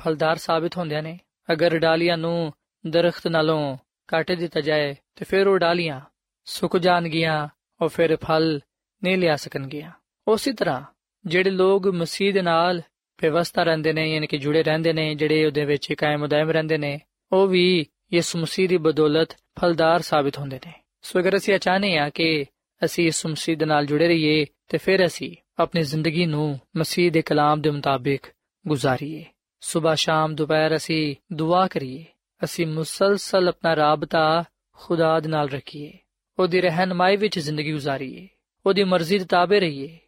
ਫਲਦਾਰ 0.00 0.36
ਸਾਬਿਤ 0.36 0.76
ਹੁੰਦੀਆਂ 0.76 1.02
ਨੇ। 1.02 1.20
ਅਗਰ 1.52 1.78
ਡਾਲੀਆਂ 1.78 2.18
ਨੂੰ 2.18 2.52
ਦਰਖਤ 2.86 3.28
ਨਾਲੋਂ 3.28 3.78
ਕੱਟ 4.08 4.32
ਦਿੱਤਾ 4.32 4.60
ਜਾਏ, 4.60 4.96
ਤੇ 5.14 5.24
ਫਿਰ 5.24 5.48
ਉਹ 5.48 5.58
ਡਾਲੀਆਂ 5.58 6.00
ਸੁੱਕ 6.44 6.76
ਜਾਣਗੀਆਂ 6.76 7.48
ਔਰ 7.82 7.88
ਫਿਰ 7.88 8.16
ਫਲ 8.16 8.60
ਨਹੀਂ 9.02 9.18
ਲਿਆ 9.18 9.36
ਸਕਣਗੀਆਂ। 9.36 9.90
ਉਸੇ 10.28 10.52
ਤਰ੍ਹਾਂ 10.52 10.82
ਜਿਹੜੇ 11.26 11.50
ਲੋਕ 11.50 11.86
ਮਸੀਹ 11.86 12.34
ਦੇ 12.34 12.42
ਨਾਲ 12.42 12.82
ਵਿਵਸਥਾ 13.22 13.62
ਰਹਿੰਦੇ 13.62 13.92
ਨੇ, 13.92 14.14
ਯਾਨੀ 14.14 14.26
ਕਿ 14.26 14.38
ਜੁੜੇ 14.38 14.62
ਰਹਿੰਦੇ 14.62 14.92
ਨੇ, 14.92 15.14
ਜਿਹੜੇ 15.14 15.46
ਉਹਦੇ 15.46 15.64
ਵਿੱਚ 15.64 15.92
ਕਾਇਮ 15.92 16.22
ਉਦਾਇਮ 16.22 16.50
ਰਹਿੰਦੇ 16.50 16.78
ਨੇ, 16.78 17.00
ਉਹ 17.32 17.48
ਵੀ 17.48 17.86
ਯਿਸੂ 18.14 18.38
ਮਸੀਹ 18.38 18.68
ਦੀ 18.68 18.76
ਬਦੌਲਤ 18.76 19.30
ਫਲਦਾਰ 19.60 20.02
ਸਾਬਿਤ 20.02 20.38
ਹੁੰਦੇ 20.38 20.60
ਨੇ। 20.66 20.72
ਸੋ 21.02 21.20
ਅਗਰ 21.20 21.36
ਅਸੀਂ 21.36 21.58
ਚਾਹਨੇ 21.58 21.98
ਆ 21.98 22.10
ਕਿ 22.10 22.44
ਅਸੀਂ 22.84 23.04
ਯਿਸੂ 23.04 23.28
ਮਸੀਹ 23.28 23.56
ਦੇ 23.56 23.64
ਨਾਲ 23.64 23.86
ਜੁੜੇ 23.86 24.08
ਰਹੀਏ, 24.08 24.46
ਤੇ 24.68 24.78
ਫਿਰ 24.78 25.06
ਅਸੀਂ 25.06 25.36
ਆਪਣੀ 25.58 25.82
ਜ਼ਿੰਦਗੀ 25.82 26.26
ਨੂੰ 26.26 26.60
ਮਸੀਹ 26.76 27.12
ਦੇ 27.12 27.22
ਕਲਾਮ 27.22 27.60
ਦੇ 27.60 27.70
ਮੁਤਾਬਿਕ 27.70 28.22
ਗੁਜ਼ਾਰੀਏ। 28.68 29.24
ਸਵੇਰ 29.60 29.96
ਸ਼ਾਮ 29.96 30.34
ਦੁਪਹਿਰ 30.34 30.76
ਅਸੀਂ 30.76 31.16
ਦੁਆ 31.32 31.66
ਕਰੀਏ, 31.66 32.04
ਅਸੀਂ 32.44 32.66
ਮੁਸਲਸਲ 32.66 33.48
ਆਪਣਾ 33.48 33.76
ਰਾਬਤਾ 33.76 34.44
ਖੁਦਾ 34.72 35.20
ਦੇ 35.20 35.28
ਨਾਲ 35.28 35.48
ਰੱਖੀਏ, 35.48 35.92
ਉਹਦੀ 36.38 36.60
ਰਹਿਨਮਾਈ 36.60 37.16
ਵਿੱਚ 37.16 37.38
ਜ਼ਿੰਦਗੀ 37.38 37.72
ਗੁਜ਼ਾਰੀਏ, 37.72 38.28
ਉਹਦੀ 38.66 38.84
ਮਰਜ਼ੀ 38.84 39.18
ਦੇ 39.18 39.24
ਤਾਬੇ 39.24 39.60
ਰਹੀਏ, 39.60 39.98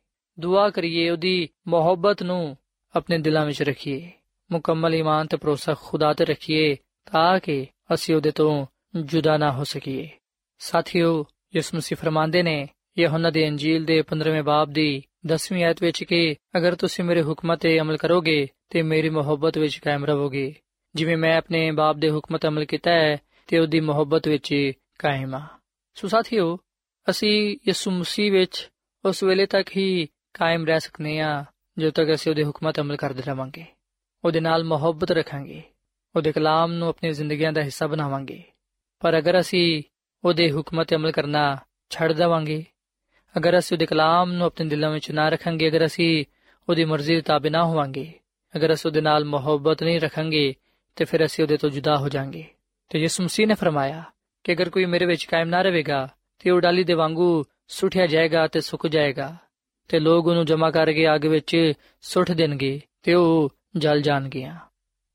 ਦੁਆ 0.40 0.70
ਕਰੀਏ, 0.70 1.10
ਉਹਦੀ 1.10 1.48
ਮੁਹੱਬਤ 1.68 2.22
ਨੂੰ 2.22 2.56
ਆਪਣੇ 2.96 3.18
ਦਿਲਾਂ 3.18 3.46
ਵਿੱਚ 3.46 3.62
ਰੱਖੀਏ, 3.62 4.10
ਮੁਕੰਮਲ 4.52 4.94
ਈਮਾਨ 4.94 5.26
ਤੇ 5.26 5.36
ਭਰੋਸਾ 5.36 5.74
ਖੁਦਾ 5.82 6.12
ਤੇ 6.12 6.24
ਰੱਖੀਏ, 6.24 6.76
ਤਾਂ 7.12 7.40
ਕਿ 7.40 7.66
ਅਸੀਂ 7.94 8.14
ਉਹਦੇ 8.14 8.30
ਤੋਂ 8.30 8.66
ਜੁਦਾ 8.96 9.36
ਨਾ 9.36 9.52
ਹੋ 9.52 9.64
ਸਕੀਏ। 9.64 10.10
ਸਾਥੀਓ, 10.58 11.24
ਯਿਸੂ 11.56 11.76
ਮਸੀਹ 11.76 11.96
ਫਰਮਾਉਂਦੇ 11.96 12.42
ਨੇ, 12.42 12.68
ਯਹੋਨਾ 12.98 13.30
ਦੀ 13.30 13.48
ਅੰਜੀਲ 13.48 13.84
ਦੇ 13.84 14.02
15ਵੇਂ 14.02 14.42
ਬਾਬ 14.42 14.70
ਦੀ 14.70 15.02
10ਵੀਂ 15.26 15.64
ਆਇਤ 15.64 15.82
ਵਿੱਚ 15.82 16.04
ਕਿ 16.04 16.36
ਅਗਰ 16.56 16.74
ਤੁਸੀਂ 16.74 17.04
ਮੇਰੇ 17.04 17.22
ਹੁਕਮਾਂ 17.22 17.56
ਤੇ 17.56 17.80
ਅਮਲ 17.80 17.96
ਕਰੋਗੇ 17.96 18.48
ਤੇ 18.72 18.82
ਮੇਰੀ 18.82 19.08
ਮੁਹੱਬਤ 19.08 19.58
ਵਿੱਚ 19.58 19.78
ਕਾਇਮ 19.78 20.04
ਰਹੋਗੇ। 20.04 20.54
ਜਿਵੇਂ 20.94 21.16
ਮੈਂ 21.16 21.36
ਆਪਣੇ 21.36 21.70
ਬਾਪ 21.70 21.96
ਦੇ 21.96 22.10
ਹੁਕਮ 22.10 22.36
ਤੇ 22.36 22.48
ਅਮਲ 22.48 22.64
ਕੀਤਾ 22.64 22.90
ਹੈ, 22.90 23.16
ਤੇ 23.46 23.58
ਉਹਦੀ 23.58 23.80
ਮੁਹੱਬਤ 23.80 24.28
ਵਿੱਚ 24.28 24.72
ਕਾਇਮ 24.98 25.34
ਆ 25.34 25.46
ਸੋ 25.94 26.08
ਸਾਥੀਓ, 26.08 26.58
ਅਸੀਂ 27.10 27.58
ਯਿਸੂ 27.68 27.90
ਮਸੀਹ 27.90 28.32
ਵਿੱਚ 28.32 28.70
ਉਸ 29.04 29.22
ਵੇਲੇ 29.22 29.46
ਤੱਕ 29.46 29.76
ਹੀ 29.76 30.08
ਕਾਇਮ 30.34 30.66
ਰਹਿ 30.66 30.80
ਸਕਨੇ 30.80 31.20
ਆ 31.20 31.44
ਜਦੋਂ 31.78 31.92
ਤੱਕ 31.92 32.14
ਅਸੀਂ 32.14 32.32
ਉਹਦੇ 32.32 32.44
ਹੁਕਮਾਂ 32.44 32.72
ਤੇ 32.72 32.82
ਅਮਲ 32.82 32.96
ਕਰਦੇ 32.96 33.22
ਰਵਾਂਗੇ। 33.28 33.64
ਉਹਦੇ 34.24 34.40
ਨਾਲ 34.40 34.64
ਮੁਹੱਬਤ 34.64 35.10
ਰੱਖਾਂਗੇ। 35.10 35.62
ਉਹਦੇ 36.16 36.32
ਕਲਾਮ 36.32 36.72
ਨੂੰ 36.72 36.88
ਆਪਣੀ 36.88 37.12
ਜ਼ਿੰਦਗੀਆਂ 37.12 37.52
ਦਾ 37.52 37.62
ਹਿੱਸਾ 37.62 37.86
ਬਣਾਵਾਂਗੇ। 37.86 38.42
ਪਰ 39.00 39.18
ਅਗਰ 39.18 39.40
ਅਸੀਂ 39.40 39.82
ਉਹਦੇ 40.24 40.52
ਹੁਕਮਾਂ 40.52 40.84
ਤੇ 40.84 40.96
ਅਮਲ 40.96 41.12
ਕਰਨਾ 41.12 41.58
ਛੱਡ 41.90 42.12
ਦੇਵਾਂਗੇ, 42.12 42.64
ਅਗਰ 43.36 43.58
ਅਸੀਂ 43.58 43.76
ਉਹਦੇ 43.76 43.86
ਕਲਾਮ 43.86 44.32
ਨੂੰ 44.32 44.46
ਆਪਣੇ 44.46 44.66
ਦਿਲਾਂ 44.66 44.90
ਵਿੱਚ 44.90 45.10
ਨਾ 45.10 45.28
ਰੱਖਾਂਗੇ, 45.28 45.68
ਅਗਰ 45.68 45.86
ਅਸੀਂ 45.86 46.24
ਉਹਦੀ 46.68 46.84
ਮਰਜ਼ੀ 46.84 47.14
ਦੇ 47.14 47.20
ਤਾਬੇ 47.20 47.50
ਨਾ 47.50 47.64
ਹੋਵਾਂਗੇ 47.64 48.12
ਅਗਰ 48.56 48.72
ਅਸੀਂ 48.72 48.90
ਉਹਦੇ 48.90 49.00
ਨਾਲ 49.00 49.24
ਮੁਹੱਬਤ 49.24 49.82
ਨਹੀਂ 49.82 50.00
ਰੱਖਾਂਗੇ, 50.00 50.54
ਤੇ 50.96 51.04
ਫਿਰ 51.04 51.26
ਅਸੀਂ 51.26 51.44
ਉਹਦੇ 51.44 51.56
ਤੋਂ 51.56 51.70
ਜੁਦਾ 51.70 51.96
ਹੋ 51.96 52.08
ਜਾਾਂਗੇ। 52.08 52.44
ਤੇ 52.88 52.98
ਯਿਸੂ 52.98 53.24
ਮਸੀਹ 53.24 53.46
ਨੇ 53.46 53.54
ਫਰਮਾਇਆ 53.54 54.02
ਕਿ 54.44 54.52
ਅਗਰ 54.52 54.70
ਕੋਈ 54.70 54.84
ਮੇਰੇ 54.84 55.06
ਵਿੱਚ 55.06 55.24
ਕਾਇਮ 55.24 55.48
ਨਾ 55.48 55.62
ਰਹੇਗਾ, 55.62 56.08
ਤੇ 56.38 56.50
ਉਹ 56.50 56.60
ਡਾਲੀ 56.60 56.84
ਦੇ 56.84 56.92
ਵਾਂਗੂ 56.92 57.44
ਸੁੱਟਿਆ 57.68 58.06
ਜਾਏਗਾ 58.06 58.46
ਤੇ 58.46 58.60
ਸੁੱਕ 58.60 58.86
ਜਾਏਗਾ। 58.86 59.36
ਤੇ 59.88 60.00
ਲੋਕ 60.00 60.26
ਉਹਨੂੰ 60.26 60.46
ਜਮ੍ਹਾਂ 60.46 60.72
ਕਰਕੇ 60.72 61.14
ਅੱਗ 61.14 61.26
ਵਿੱਚ 61.26 61.72
ਸੁੱਟ 62.00 62.32
ਦੇਣਗੇ 62.32 62.80
ਤੇ 63.02 63.14
ਉਹ 63.14 63.52
ਜਲ 63.76 64.02
ਜਾਣਗੇ 64.02 64.48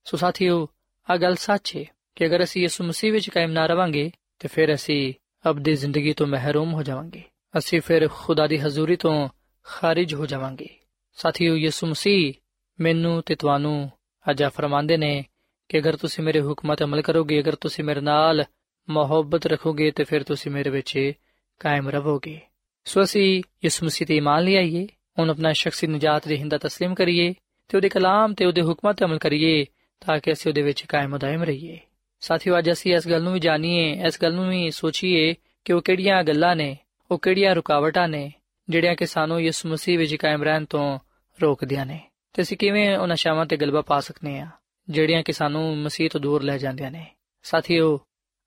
ਸੋ 0.04 0.18
ਸਾਥੀਓ 0.18 0.70
ਆ 1.10 1.18
ਗੱਲ 1.18 1.36
ਸੱਚ 1.36 1.78
ਹੈ 1.78 1.86
ਕਿ 2.16 2.26
ਅਗਰ 2.26 2.44
ਅਸੀਂ 2.44 2.62
ਯਿਸੂ 2.62 2.84
ਮਸੀਹ 2.84 3.12
ਵਿੱਚ 3.12 3.30
ਕਾਇਮ 3.30 3.52
ਨਾ 3.52 3.66
ਰਵਾਂਗੇ, 3.66 4.12
ਤੇ 4.40 4.48
ਫਿਰ 4.48 4.74
ਅਸੀਂ 4.74 5.14
ਅਬਦੀ 5.50 5.74
ਜ਼ਿੰਦਗੀ 5.74 6.14
ਤੋਂ 6.14 6.28
ਮਹਿਰੂਮ 6.28 6.74
ਹੋ 6.74 6.84
ਜਾਵਾਂਗੇ। 6.84 7.22
ਅਸੀਂ 7.58 7.82
ਫਿਰ 7.82 8.10
ਖੁਦਾ 8.14 8.48
ਦੀ 8.48 8.58
ਹਜ਼ੂਰੀ 8.58 8.96
ਤੋਂ 8.96 9.30
ਖਾਰਿਜ 9.64 10.14
ਹੋ 10.14 10.26
ਜਾਵਾਂਗੇ। 10.26 10.70
ਸਾਥੀਓ, 11.14 11.56
ਯਿਸੂ 11.56 11.88
ਮਸੀਹ 11.88 12.34
ਮੈਨੂੰ 12.80 13.24
ਤੇ 13.26 13.36
ਤੁਹਾਨੂੰ 13.36 13.92
ਅਜਾ 14.32 14.50
ਫਰਮਾਉਂਦੇ 14.50 14.98
ਨੇ 14.98 15.26
ਕਿ 15.70 15.80
ਅਗਰ 15.80 15.96
ਤੁਸੀਂ 15.96 16.24
ਮੇਰੇ 16.24 16.42
ਹੁਕਮਾਂ 16.42 16.76
ਤੇ 16.76 16.86
ਅਮਲ 16.86 17.02
ਕਰੋਗੇ, 17.02 17.40
ਅਗਰ 17.40 17.56
ਤੁਸੀਂ 17.56 17.84
ਮੇਰੇ 17.84 18.02
ਨਾਲ 18.02 18.44
ਮੁਹੱਬਤ 18.90 19.46
ਰੱਖੋਗੇ 19.46 19.92
ਤੇ 19.92 20.04
ਫਿਰ 20.04 20.24
ਤੁਸੀਂ 20.24 20.52
ਮੇਰੇ 20.52 20.70
ਵਿੱਚ 20.70 21.12
ਕਾਇਮ 21.60 21.90
ਰਹੋਗੇ। 21.90 22.40
ਸੋ 22.86 23.04
ਅਸੀਂ 23.04 23.44
ਇਸ 23.64 23.84
ਮਸੀਹ 23.84 24.08
ਤੇ 24.08 24.18
ਇਮਾਨ 24.18 24.44
ਲਿਆਈਏ 24.44 24.88
ਉਹਨੂੰ 25.20 25.34
ਆਪਣਾ 25.34 25.54
ਸ਼ਖਸੀ 25.54 25.88
ਨਜਾਤ 25.88 26.28
ਦੇ 26.28 26.38
ਹਿੰਦਾ 26.38 26.56
تسلیم 26.56 26.96
ਕਰੀਏ 26.96 27.34
ਤੇ 27.68 27.78
ਉਹਦੇ 27.78 27.90
ਕਲਾਮ 27.90 28.34
ਤੇ 28.34 28.46
ਉਹਦੇ 28.46 28.62
ਹੁਕਮਾਂ 28.62 28.94
ਤੇ 28.94 29.06
ਅਮਲ 29.06 29.18
ਕਰੀਏ 29.18 29.66
ਤਾਂ 30.00 30.20
ਕਿ 30.20 30.32
ਅਸੀਂ 30.32 30.52
ਉਹਦੇ 30.52 30.62
ਵਿੱਚ 30.62 30.86
ਕਾਇਮ 30.86 31.18
ਦائم 31.18 31.42
ਰਹੀਏ। 31.42 31.80
ਸਾਥੀਓ, 32.20 32.58
ਅੱਜ 32.58 32.72
ਅਸੀਂ 32.72 32.96
ਇਸ 32.96 33.08
ਗੱਲ 33.08 33.24
ਨੂੰ 33.24 33.34
ਵੀ 33.34 33.40
ਜਾਣੀਏ, 33.40 34.06
ਇਸ 34.08 34.22
ਗੱਲ 34.22 34.34
ਨੂੰ 34.34 34.50
ਵੀ 34.50 34.72
ਸੋਚੀਏ 34.72 35.36
ਕਿ 35.66 35.74
ਉਹ 35.74 35.82
ਕਿਹੜੀਆਂ 35.82 36.24
ਗੱਲਾਂ 36.24 36.56
ਨੇ, 36.56 36.78
ਉਹ 37.12 37.20
ਕਿਹੜੀਆਂ 37.20 37.56
ਰੁਕਾਵਟਾਂ 37.56 38.08
ਨੇ, 38.08 38.34
ਜਿਹੜੀਆਂ 38.70 38.96
ਕਿ 38.96 39.06
ਸਾਨੂੰ 39.06 39.42
ਇਸ 39.42 39.66
ਮਸੀਹ 39.66 39.98
ਵਿੱਚ 39.98 40.16
ਕਾਇਮ 40.16 40.44
ਰਹਿਣ 40.44 40.66
ਤੋਂ 40.66 41.00
ਰੋਕਦੀਆਂ 41.42 41.86
ਨੇ। 41.86 42.07
ਤੇ 42.38 42.44
ਅਸੀਂ 42.44 42.58
ਕਿਵੇਂ 42.58 42.98
ਉਹਨਾਂ 42.98 43.16
ਸ਼ਾਵਾਂ 43.16 43.46
ਤੇ 43.46 43.58
ਗਲਬਾ 43.58 43.82
ਪਾ 43.82 44.00
ਸਕਨੇ 44.00 44.40
ਆ? 44.40 44.48
ਜਿਹੜੀਆਂ 44.90 45.24
ਕਿ 45.24 45.34
ਸਾਨੂੰ 45.34 45.78
ਮਸੀਹ 45.78 46.10
ਤੋਂ 46.10 46.22
ਦੂਰ 46.22 46.44
ਲੈ 46.44 46.58
ਜਾਂਦੀਆਂ 46.58 46.92
ਨੇ। 46.92 47.12
ਸਾਥੀਓ, 47.44 48.00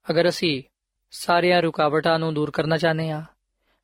ਅਗਰ 0.09 0.29
ਅਸੀਂ 0.29 0.63
ਸਾਰੀਆਂ 1.11 1.61
ਰੁਕਾਵਟਾਂ 1.61 2.19
ਨੂੰ 2.19 2.33
ਦੂਰ 2.33 2.51
ਕਰਨਾ 2.51 2.77
ਚਾਹਨੇ 2.77 3.11
ਆ 3.11 3.23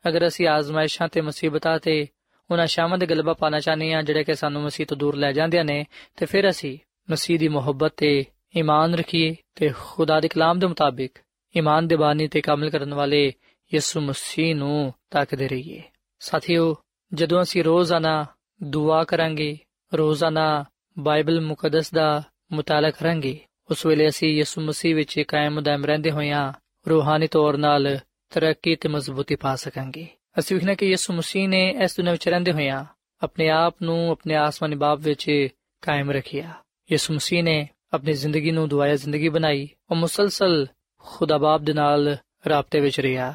ਅਗਰ 0.07 0.27
ਅਸੀਂ 0.27 0.47
ਆਜ਼ਮਾਇਸ਼ਾਂ 0.47 1.07
ਤੇ 1.07 1.21
ਮੁਸੀਬਤਾਂ 1.21 1.79
ਤੇ 1.79 2.07
ਉਹਨਾਂ 2.51 2.67
ਸ਼ਾਮਾਂ 2.67 2.97
ਦੇ 2.97 3.05
ਗਲਬਾ 3.05 3.33
ਪਾਣਾ 3.33 3.59
ਚਾਹਨੇ 3.59 3.93
ਆ 3.93 4.01
ਜਿਹੜੇ 4.01 4.23
ਕਿ 4.23 4.35
ਸਾਨੂੰ 4.35 4.61
ਮਸੀਹ 4.61 4.87
ਤੋਂ 4.87 4.97
ਦੂਰ 4.97 5.15
ਲੈ 5.15 5.31
ਜਾਂਦੀਆਂ 5.31 5.65
ਨੇ, 5.65 5.85
ਤੇ 6.15 6.25
ਫਿਰ 6.25 6.49
ਅਸੀਂ 6.49 6.77
ਮਸੀਹ 7.11 7.39
ਦੀ 7.39 7.47
ਮੁਹੱਬਤ 7.47 7.93
ਤੇ 7.97 8.25
ਈਮਾਨ 8.57 8.93
ਰੱਖੀਏ 8.93 9.35
ਤੇ 9.55 9.71
ਖੁਦਾ 9.79 10.19
ਦੇ 10.19 10.27
ਕਲਾਮ 10.27 10.59
ਦੇ 10.59 10.67
ਮੁਤਾਬਿਕ 10.67 11.11
ਈਮਾਨ 11.57 11.87
ਦੇ 11.87 11.95
ਬਾਨੀ 11.95 12.27
ਤੇ 12.27 12.41
ਕਾਮਲ 12.41 12.69
ਕਰਨ 12.69 12.93
ਵਾਲੇ 12.93 13.33
ਯਿਸੂ 13.73 14.01
ਮਸੀਹ 14.01 14.55
ਨੂੰ 14.55 14.93
ਤਾਕਦੇ 15.11 15.47
ਰਹੀਏ। 15.47 15.81
ਸਾਥੀਓ, 16.19 16.75
ਜਦੋਂ 17.13 17.41
ਅਸੀਂ 17.41 17.63
ਰੋਜ਼ਾਨਾ 17.63 18.25
ਦੁਆ 18.63 19.03
ਕਰਾਂਗੇ 19.03 19.57
ਰੋਜ਼ਾਨਾ 19.93 20.65
ਬਾਈਬਲ 20.99 21.41
ਮੁਕੱਦਸ 21.41 21.91
ਦਾ 21.91 22.23
ਮਤਾਲਾ 22.53 22.89
ਕਰਾਂਗੇ 22.89 23.39
ਉਸ 23.71 23.85
ਵੇਲੇ 23.85 24.09
ਅਸੀਂ 24.09 24.29
ਯਿਸੂ 24.29 24.61
ਮਸੀਹ 24.61 24.95
ਵਿੱਚ 24.95 25.19
ਕਾਇਮ 25.19 25.61
ਦائم 25.61 25.85
ਰਹਿੰਦੇ 25.85 26.11
ਹੋਇਆਂ 26.11 26.53
ਰੂਹਾਨੀ 26.89 27.27
ਤੌਰ 27.27 27.57
ਨਾਲ 27.57 27.99
ਤਰੱਕੀ 28.29 28.75
ਤੇ 28.75 28.89
ਮਜ਼ਬੂਤੀ 28.89 29.35
ਪਾ 29.35 29.55
ਸਕਾਂਗੇ। 29.55 30.07
ਅਸੀਂ 30.39 30.57
ਵੇਖਣਾ 30.57 30.73
ਕਿ 30.73 30.85
ਯਿਸੂ 30.85 31.13
ਮਸੀਹ 31.13 31.49
ਨੇ 31.49 31.75
ਇਸ 31.83 31.97
ਦੁਨੀਆਂ 31.97 32.13
ਵਿੱਚ 32.13 32.29
ਰਹਿੰਦੇ 32.29 32.51
ਹੋਇਆਂ 32.51 32.85
ਆਪਣੇ 33.23 33.49
ਆਪ 33.49 33.75
ਨੂੰ 33.81 34.11
ਆਪਣੇ 34.11 34.35
ਆਸਮਾਨੀ 34.35 34.75
ਬਾਪ 34.75 34.99
ਵਿੱਚ 34.99 35.47
ਕਾਇਮ 35.81 36.11
ਰੱਖਿਆ। 36.11 36.53
ਯਿਸੂ 36.91 37.13
ਮਸੀਹ 37.13 37.43
ਨੇ 37.43 37.69
ਆਪਣੀ 37.93 38.13
ਜ਼ਿੰਦਗੀ 38.13 38.51
ਨੂੰ 38.51 38.69
ਦੁਆਇਆ 38.69 38.95
ਜ਼ਿੰਦਗੀ 38.95 39.29
ਬਣਾਈ, 39.29 39.69
ਉਹ 39.91 39.95
ਮੁਸਲਸਲ 39.95 40.67
ਖੁਦਾ 40.99 41.37
ਬਾਪ 41.37 41.61
ਦੇ 41.61 41.73
ਨਾਲ 41.73 42.17
ਰਾਬਤੇ 42.49 42.79
ਵਿੱਚ 42.79 42.99
ਰਿਹਾ। 42.99 43.33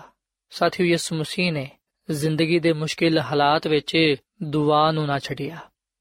ਸਾਥੀਓ, 0.50 0.86
ਯਿਸੂ 0.86 1.16
ਮਸੀਹ 1.16 1.52
ਨੇ 1.52 1.70
ਜ਼ਿੰਦਗੀ 2.10 2.58
ਦੇ 2.58 2.72
ਮੁਸ਼ਕਿਲ 2.72 3.18
ਹਾਲਾਤ 3.18 3.66
ਵਿੱਚ 3.66 4.16
ਦੁਆ 4.42 4.92
ਨੂੰ 4.92 5.06
ਨਾ 5.06 5.18
ਛੱਡਿਆ। 5.18 5.58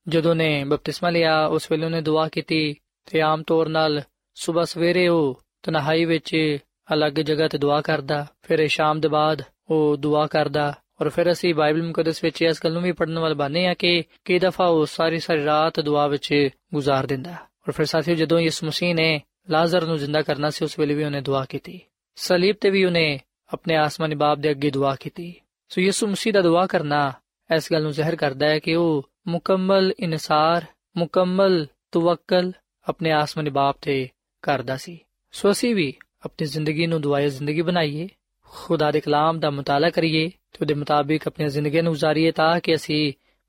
ਜਦੋਂ 0.08 0.36
ਨੇ 0.36 0.64
ਬਪਤਿਸਮਾ 0.64 1.10
ਲਿਆ, 1.10 1.46
ਉਸ 1.46 1.72
ਵੇਲੇ 1.72 1.86
ਉਹਨੇ 1.86 2.02
ਦੁਆ 2.02 2.28
ਕੀਤੀ 2.28 2.76
ਤੇ 3.12 3.22
ਆਮ 3.22 3.44
ਤੌਰ 3.44 3.70
ਨਾਲ 3.70 4.02
ਸਵੇਰ 4.36 4.66
ਸਵੇਰੇ 4.66 5.08
ਉਹ 5.08 5.42
ਤਨਹਾਈ 5.64 6.06
ਵਿੱਚ 6.06 6.58
ਅਲੱਗ 6.94 7.14
ਜਗ੍ਹਾ 7.14 7.48
ਤੇ 7.48 7.58
ਦੁਆ 7.58 7.82
ਕਰਦਾ, 7.82 8.28
ਫਿਰ 8.42 8.68
ਸ਼ਾਮ 8.68 9.00
ਦੇ 9.00 9.08
ਬਾਅਦ 9.08 9.42
ਉਹ 9.70 9.98
ਦੁਆ 9.98 10.28
ਕਰਦਾ 10.28 10.74
ਔਰ 11.02 11.10
ਫਿਰ 11.10 11.32
ਅਸੀਂ 11.32 11.56
ਬਾਈਬਲ 11.56 11.84
ਮੁਕੱਦਸ 11.84 12.24
ਵਿੱਚ 12.24 12.42
ਇਸ 12.42 12.60
ਗੱਲ 12.64 12.74
ਨੂੰ 12.74 12.82
ਵੀ 12.82 12.92
ਪੜਨ 12.92 13.20
ਵਾਲ 13.20 13.34
ਬਾਨੇ 13.34 13.68
ਆ 13.68 13.74
ਕਿ 13.74 14.04
ਕਈ 14.26 14.40
ਦਫਾ 14.40 14.66
ਉਹ 14.66 14.86
ਸਾਰੀ 14.86 15.20
ਸਾਰੀ 15.20 15.46
ਰਾਤ 15.46 15.80
ਦੁਆ 15.80 16.08
ਵਿੱਚ 16.08 16.50
ਗੁਜ਼ਾਰ 16.74 17.06
ਦਿੰਦਾ। 17.06 17.32
ਔਰ 17.32 17.72
ਫਿਰ 17.72 17.86
ਸਾਥੀਓ, 17.86 18.16
ਜਦੋਂ 18.16 18.40
ਯਿਸੂ 18.40 18.68
ਮਸੀਹ 18.68 18.96
ਨੇ 18.96 19.22
ਲਾਜ਼ਰ 19.50 19.86
ਨੂੰ 19.86 19.98
ਜ਼ਿੰਦਾ 19.98 20.22
ਕਰਨਾ 20.22 20.50
ਸੀ, 20.50 20.66
ਉਸ 20.66 20.80
ਵੇਲੇ 20.80 20.94
ਵੀ 20.94 21.04
ਉਹਨੇ 21.04 21.22
ਦੁਆ 21.22 21.46
ਕੀਤੀ। 21.46 21.82
ਸਲੀਬ 22.16 22.56
ਤੇ 22.62 22.70
ਵੀ 22.70 22.86
ਉਹਨੇ 22.86 23.20
ਆਪਣੇ 23.54 23.76
ਆਸਮਾਨੀ 23.76 24.16
ਬਾਪ 24.16 24.38
ਦੇ 24.38 24.52
ਅੱਗੇ 24.52 24.72
ਦੁਆ 24.72 24.96
ਕੀਤੀ। 24.96 25.34
ਸੋ 25.70 25.82
ਯਿਸੂ 25.82 26.08
ਮਸੀਹ 26.08 26.34
ਦਾ 26.34 26.42
ਦੁਆ 26.42 26.66
ਕਰਨਾ 26.66 27.14
اس 27.52 27.72
گل 27.72 27.84
نو 27.84 27.92
ظاہر 27.92 28.16
کردا 28.16 28.46
ہے 28.46 28.60
کہ 28.60 28.76
او 28.76 28.86
مکمل 29.26 29.92
انصار 29.98 30.62
مکمل 30.96 31.64
توکل 31.92 32.50
اپنے 32.88 33.12
آسمانی 33.14 33.50
باپ 33.50 33.80
تے 33.84 33.96
کردا 34.44 34.78
سی 34.78 34.96
سو 35.34 35.50
اسی 35.50 35.74
بھی 35.74 35.92
اپنی 36.26 36.46
زندگی 36.46 36.86
نو 36.86 36.98
دعائے 36.98 37.30
زندگی 37.30 37.62
بنائیے 37.62 38.06
خدا 38.54 38.90
دے 38.94 39.00
کلام 39.00 39.40
دا 39.40 39.50
مطالعہ 39.52 39.90
کریے 39.90 40.24
تے 40.54 40.66
دے 40.66 40.74
مطابق 40.74 41.28
اپنی 41.28 41.48
زندگی 41.48 41.82
نو 41.82 41.92
گزاریے 41.92 42.32
تاکہ 42.32 42.72
اسی 42.74 43.00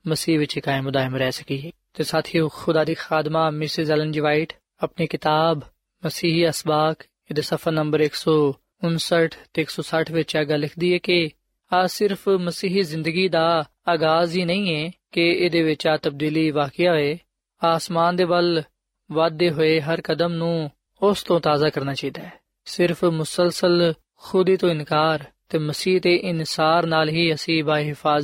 مسیح 0.05 0.39
وچ 0.41 0.55
قائم 0.65 0.89
دائم 0.91 1.15
رہ 1.17 1.31
سکیے 1.31 1.71
تے 1.95 2.03
ساتھیو 2.03 2.49
خدا 2.51 2.83
دی 2.87 2.95
خادمہ 2.97 3.45
مسز 3.53 3.91
ایلن 3.91 4.13
جی 4.13 4.21
وائٹ 4.21 4.53
اپنی 4.81 5.07
کتاب 5.07 5.57
مسیحی 6.03 6.47
اسباق 6.47 6.97
دے 7.31 7.43
صفحہ 7.43 7.73
نمبر 7.73 8.01
159 8.01 9.29
تے 9.53 9.65
160 9.65 10.11
وچ 10.11 10.37
اگا 10.37 10.57
لکھ 10.57 10.79
دیے 10.81 10.99
کہ 10.99 11.19
ਆ 11.73 11.87
ਸਿਰਫ 11.87 12.29
ਮਸੀਹੀ 12.29 12.83
ਜ਼ਿੰਦਗੀ 12.83 13.29
ਦਾ 13.29 13.65
ਆਗਾਜ਼ 13.89 14.39
ਹੀ 14.39 14.45
ਨਹੀਂ 14.45 14.75
ਹੈ 14.75 14.91
ਕਿ 15.13 15.31
ਇਹਦੇ 15.33 15.63
ਵਿੱਚ 15.63 15.87
ਆ 15.87 15.97
ਤਬਦੀਲੀ 15.97 16.51
ਵਾਕਿਆ 16.51 16.93
ਹੋਏ। 16.93 17.19
ਆਸਮਾਨ 17.65 18.17
ਦੇ 18.17 18.25
ਵੱਲ 18.25 18.63
ਵਾਧੇ 19.13 19.51
ਹੋਏ 19.51 19.81
ਹਰ 19.81 20.01
ਕਦਮ 20.01 20.33
ਨੂੰ 20.33 20.71
ਉਸ 21.03 21.23
ਤੋਂ 21.23 21.41
ਤਾਜ਼ਾ 21.41 21.71
ਕਰਨਾ 21.71 21.95
ਚਾਹੀਦਾ 21.95 22.23
ਹੈ। 22.23 22.33
ਸਿਰਫ 22.65 23.05
ਮੁਸਲਸਲ 23.05 23.95
ਖੁਦੀ 24.17 24.57
ਤੋਂ 24.57 24.71
ਇਨਕਾਰ 24.71 25.25
ਤੇ 25.49 25.59
ਮਸੀਹ 25.59 26.01
ਤੇ 26.01 26.17
ਇਨਸਾਰ 26.17 26.87
ਨਾਲ 26.87 27.09
ਹੀ 27.09 27.35
ਅਸੀਂ 27.35 27.65
ਬਾ 27.65 28.21